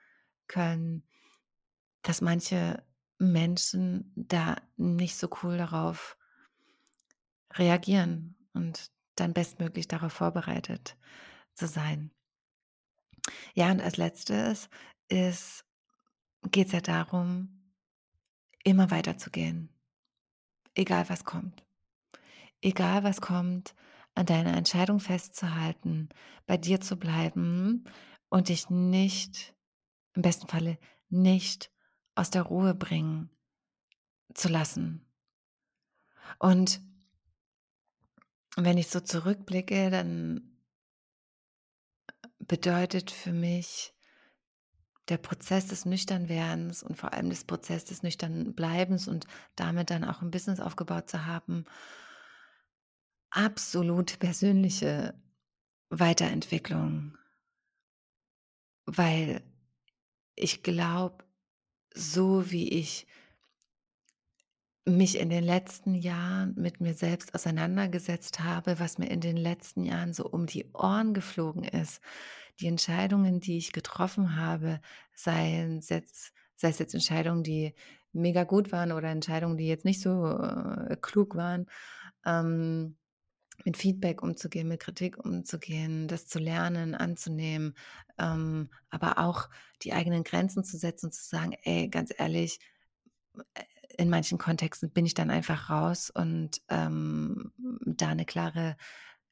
können, 0.47 1.03
dass 2.03 2.21
manche 2.21 2.85
Menschen 3.19 4.13
da 4.15 4.57
nicht 4.77 5.17
so 5.17 5.29
cool 5.43 5.59
darauf 5.59 6.17
reagieren 7.55 8.37
und 8.53 8.91
dann 9.17 9.33
bestmöglich 9.33 9.89
darauf 9.89 10.13
vorbereitet 10.13 10.97
zu 11.55 11.67
sein. 11.67 12.11
Ja, 13.55 13.71
und 13.71 13.81
als 13.81 13.97
letztes 13.97 14.69
ist, 15.09 15.65
geht 16.51 16.69
es 16.69 16.73
ja 16.73 16.81
darum, 16.81 17.73
immer 18.63 18.91
weiterzugehen, 18.91 19.69
egal 20.75 21.09
was 21.09 21.25
kommt. 21.25 21.65
Egal 22.61 23.05
was 23.05 23.21
kommt, 23.21 23.75
an 24.15 24.27
deiner 24.27 24.57
Entscheidung 24.57 24.99
festzuhalten, 24.99 26.09
bei 26.47 26.57
dir 26.57 26.81
zu 26.81 26.97
bleiben 26.97 27.85
und 28.29 28.49
dich 28.49 28.71
nicht, 28.71 29.55
im 30.15 30.23
besten 30.23 30.49
Falle 30.49 30.79
nicht 31.09 31.71
aus 32.15 32.31
der 32.31 32.43
Ruhe 32.43 32.75
bringen 32.75 33.31
zu 34.35 34.49
lassen. 34.49 35.07
Und 36.39 36.81
wenn 38.65 38.79
ich 38.79 38.89
so 38.89 39.01
zurückblicke, 39.01 39.91
dann 39.91 40.57
bedeutet 42.39 43.11
für 43.11 43.33
mich 43.33 43.93
der 45.09 45.19
Prozess 45.19 45.69
des 45.69 45.85
Nüchternwerdens 45.85 46.83
und 46.83 46.97
vor 46.97 47.13
allem 47.13 47.31
des 47.31 47.45
Prozess 47.45 47.85
des 47.85 48.03
Nüchternbleibens 48.03 49.07
und 49.09 49.27
damit 49.55 49.91
dann 49.91 50.05
auch 50.05 50.23
ein 50.23 50.31
Business 50.31 50.59
aufgebaut 50.59 51.09
zu 51.09 51.27
haben, 51.27 51.65
absolut 53.31 54.19
persönliche 54.19 55.15
Weiterentwicklung. 55.91 57.17
Weil 58.87 59.43
ich 60.35 60.63
glaube, 60.63 61.25
so 61.95 62.51
wie 62.51 62.69
ich 62.69 63.07
mich 64.87 65.19
in 65.19 65.31
den 65.31 65.43
letzten 65.43 65.95
Jahren 65.95 66.55
mit 66.57 66.81
mir 66.81 66.95
selbst 66.95 67.35
auseinandergesetzt 67.35 68.41
habe, 68.41 68.79
was 68.79 68.99
mir 68.99 69.11
in 69.11 69.21
den 69.21 69.37
letzten 69.37 69.85
Jahren 69.85 70.13
so 70.13 70.27
um 70.27 70.47
die 70.47 70.71
Ohren 70.73 71.13
geflogen 71.13 71.65
ist. 71.65 72.01
Die 72.61 72.69
Entscheidungen, 72.69 73.41
die 73.41 73.59
ich 73.59 73.73
getroffen 73.73 74.37
habe, 74.37 74.81
seien 75.13 75.81
jetzt, 75.81 76.33
sei 76.55 76.69
es 76.69 76.79
jetzt 76.79 76.95
Entscheidungen, 76.95 77.43
die 77.43 77.75
mega 78.13 78.45
gut 78.45 78.71
waren 78.73 78.93
oder 78.93 79.09
Entscheidungen, 79.09 79.57
die 79.57 79.67
jetzt 79.67 79.85
nicht 79.85 80.01
so 80.01 80.25
äh, 80.27 80.97
klug 81.01 81.35
waren, 81.35 81.67
ähm, 82.25 82.97
mit 83.65 83.77
Feedback 83.77 84.23
umzugehen, 84.23 84.69
mit 84.69 84.81
Kritik 84.81 85.19
umzugehen, 85.23 86.07
das 86.07 86.29
zu 86.29 86.39
lernen, 86.39 86.95
anzunehmen, 86.95 87.75
ähm, 88.19 88.71
aber 88.91 89.19
auch 89.19 89.49
die 89.83 89.93
eigenen 89.93 90.23
Grenzen 90.23 90.63
zu 90.63 90.79
setzen 90.79 91.07
und 91.07 91.13
zu 91.13 91.25
sagen, 91.25 91.55
ey, 91.65 91.89
ganz 91.89 92.13
ehrlich, 92.17 92.61
in 93.99 94.11
manchen 94.11 94.39
Kontexten 94.39 94.91
bin 94.91 95.07
ich 95.07 95.15
dann 95.15 95.31
einfach 95.31 95.71
raus 95.71 96.11
und 96.11 96.63
ähm, 96.69 97.53
da 97.85 98.09
eine 98.09 98.25
klare 98.25 98.77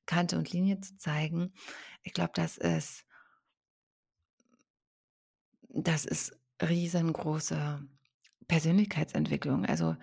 Kante 0.06 0.38
und 0.38 0.52
Linie 0.52 0.80
zu 0.80 0.96
zeigen. 0.96 1.52
Ich 2.02 2.12
glaube, 2.12 2.32
das 2.34 2.56
ist, 2.56 3.04
das 5.68 6.04
ist 6.04 6.36
riesengroße 6.62 7.86
Persönlichkeitsentwicklung. 8.48 9.66
Also 9.66 9.96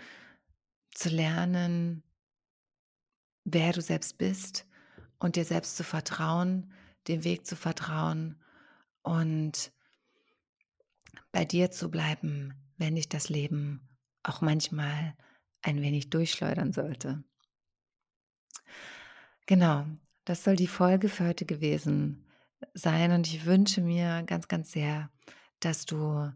zu 0.93 1.09
lernen, 1.09 2.03
wer 3.43 3.73
du 3.73 3.81
selbst 3.81 4.17
bist 4.17 4.67
und 5.19 5.35
dir 5.35 5.45
selbst 5.45 5.77
zu 5.77 5.83
vertrauen, 5.83 6.73
dem 7.07 7.23
Weg 7.23 7.45
zu 7.45 7.55
vertrauen 7.55 8.41
und 9.01 9.71
bei 11.31 11.45
dir 11.45 11.71
zu 11.71 11.89
bleiben, 11.89 12.53
wenn 12.77 12.95
dich 12.95 13.09
das 13.09 13.29
Leben 13.29 13.90
auch 14.23 14.41
manchmal 14.41 15.15
ein 15.61 15.81
wenig 15.81 16.09
durchschleudern 16.09 16.73
sollte. 16.73 17.23
Genau, 19.45 19.85
das 20.25 20.43
soll 20.43 20.55
die 20.55 20.67
Folge 20.67 21.09
für 21.09 21.27
heute 21.27 21.45
gewesen 21.45 22.25
sein 22.73 23.11
und 23.11 23.27
ich 23.27 23.45
wünsche 23.45 23.81
mir 23.81 24.23
ganz, 24.23 24.47
ganz 24.47 24.71
sehr, 24.71 25.09
dass 25.59 25.85
du 25.85 26.31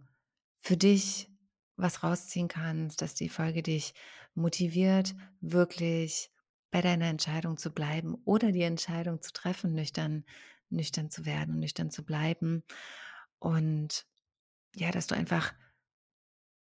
für 0.60 0.78
dich 0.78 1.30
was 1.78 2.04
rausziehen 2.04 2.48
kannst, 2.48 3.02
dass 3.02 3.16
die 3.16 3.30
Folge 3.30 3.62
dich 3.62 3.94
motiviert, 4.34 5.16
wirklich 5.42 6.32
bei 6.72 6.82
deiner 6.82 7.06
Entscheidung 7.06 7.58
zu 7.58 7.72
bleiben 7.72 8.16
oder 8.26 8.52
die 8.52 8.64
Entscheidung 8.64 9.22
zu 9.22 9.32
treffen, 9.32 9.74
nüchtern, 9.74 10.26
nüchtern 10.70 11.10
zu 11.10 11.26
werden 11.26 11.56
und 11.56 11.60
nüchtern 11.60 11.92
zu 11.92 12.04
bleiben. 12.04 12.64
Und 13.40 14.06
ja, 14.76 14.92
dass 14.92 15.08
du 15.08 15.16
einfach 15.16 15.54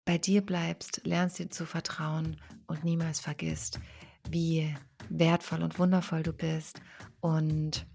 bei 0.05 0.19
dir 0.19 0.41
bleibst, 0.41 1.03
lernst 1.05 1.39
dir 1.39 1.51
zu 1.51 1.67
vertrauen 1.67 2.37
und 2.67 2.85
niemals 2.85 3.21
vergisst, 3.21 3.81
wie 4.29 4.75
wertvoll 5.09 5.63
und 5.63 5.79
wundervoll 5.79 6.23
du 6.23 6.33
bist. 6.33 6.81
Und 7.21 7.87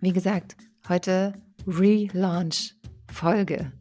wie 0.00 0.12
gesagt, 0.12 0.56
heute 0.88 1.34
Relaunch-Folge. 1.66 3.72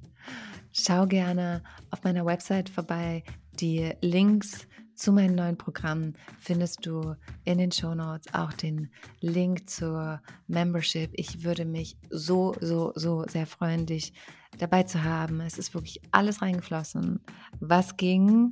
Schau 0.72 1.06
gerne 1.06 1.64
auf 1.92 2.04
meiner 2.04 2.26
Website 2.26 2.70
vorbei. 2.70 3.24
Die 3.60 3.94
Links 4.02 4.68
zu 4.96 5.12
meinen 5.12 5.36
neuen 5.36 5.58
Programmen 5.58 6.16
findest 6.40 6.86
du 6.86 7.16
in 7.44 7.58
den 7.58 7.72
Show 7.72 7.96
Notes 7.96 8.34
auch 8.34 8.54
den 8.54 8.90
Link 9.20 9.70
zur 9.70 10.22
Membership. 10.48 11.12
Ich 11.14 11.44
würde 11.44 11.66
mich 11.66 11.98
so, 12.10 12.56
so, 12.62 12.92
so 12.96 13.26
sehr 13.28 13.48
freuen, 13.48 13.86
dich 13.86 14.14
dabei 14.58 14.84
zu 14.84 15.04
haben. 15.04 15.42
Es 15.42 15.58
ist 15.58 15.74
wirklich 15.74 16.02
alles 16.12 16.42
reingeflossen, 16.42 17.20
was 17.60 17.98
ging. 17.98 18.52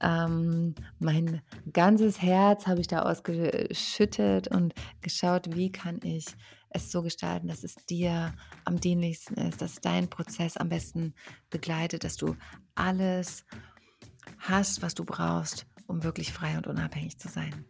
Ähm, 0.00 0.74
mein 0.98 1.42
ganzes 1.72 2.20
Herz 2.20 2.66
habe 2.66 2.80
ich 2.80 2.88
da 2.88 3.02
ausgeschüttet 3.02 4.48
und 4.48 4.74
geschaut, 5.00 5.54
wie 5.54 5.70
kann 5.70 6.00
ich 6.02 6.26
es 6.70 6.90
so 6.90 7.02
gestalten, 7.02 7.48
dass 7.48 7.64
es 7.64 7.76
dir 7.86 8.34
am 8.64 8.80
dienlichsten 8.80 9.34
ist, 9.34 9.60
dass 9.60 9.76
dein 9.76 10.08
Prozess 10.08 10.56
am 10.56 10.70
besten 10.70 11.14
begleitet, 11.50 12.02
dass 12.02 12.16
du 12.16 12.34
alles 12.74 13.44
hast, 14.38 14.82
was 14.82 14.94
du 14.94 15.04
brauchst, 15.04 15.66
um 15.92 16.02
wirklich 16.02 16.32
frei 16.32 16.56
und 16.56 16.66
unabhängig 16.66 17.18
zu 17.18 17.28
sein. 17.28 17.66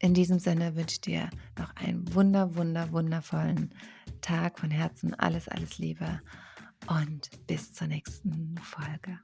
In 0.00 0.12
diesem 0.12 0.40
Sinne 0.40 0.74
wünsche 0.74 0.94
ich 0.94 1.00
dir 1.00 1.30
noch 1.56 1.74
einen 1.76 2.12
wunder, 2.14 2.56
wunder, 2.56 2.90
wundervollen 2.90 3.72
Tag 4.20 4.58
von 4.58 4.70
Herzen. 4.72 5.14
Alles, 5.14 5.48
alles 5.48 5.78
Liebe 5.78 6.20
und 6.88 7.30
bis 7.46 7.72
zur 7.72 7.86
nächsten 7.86 8.56
Folge. 8.60 9.20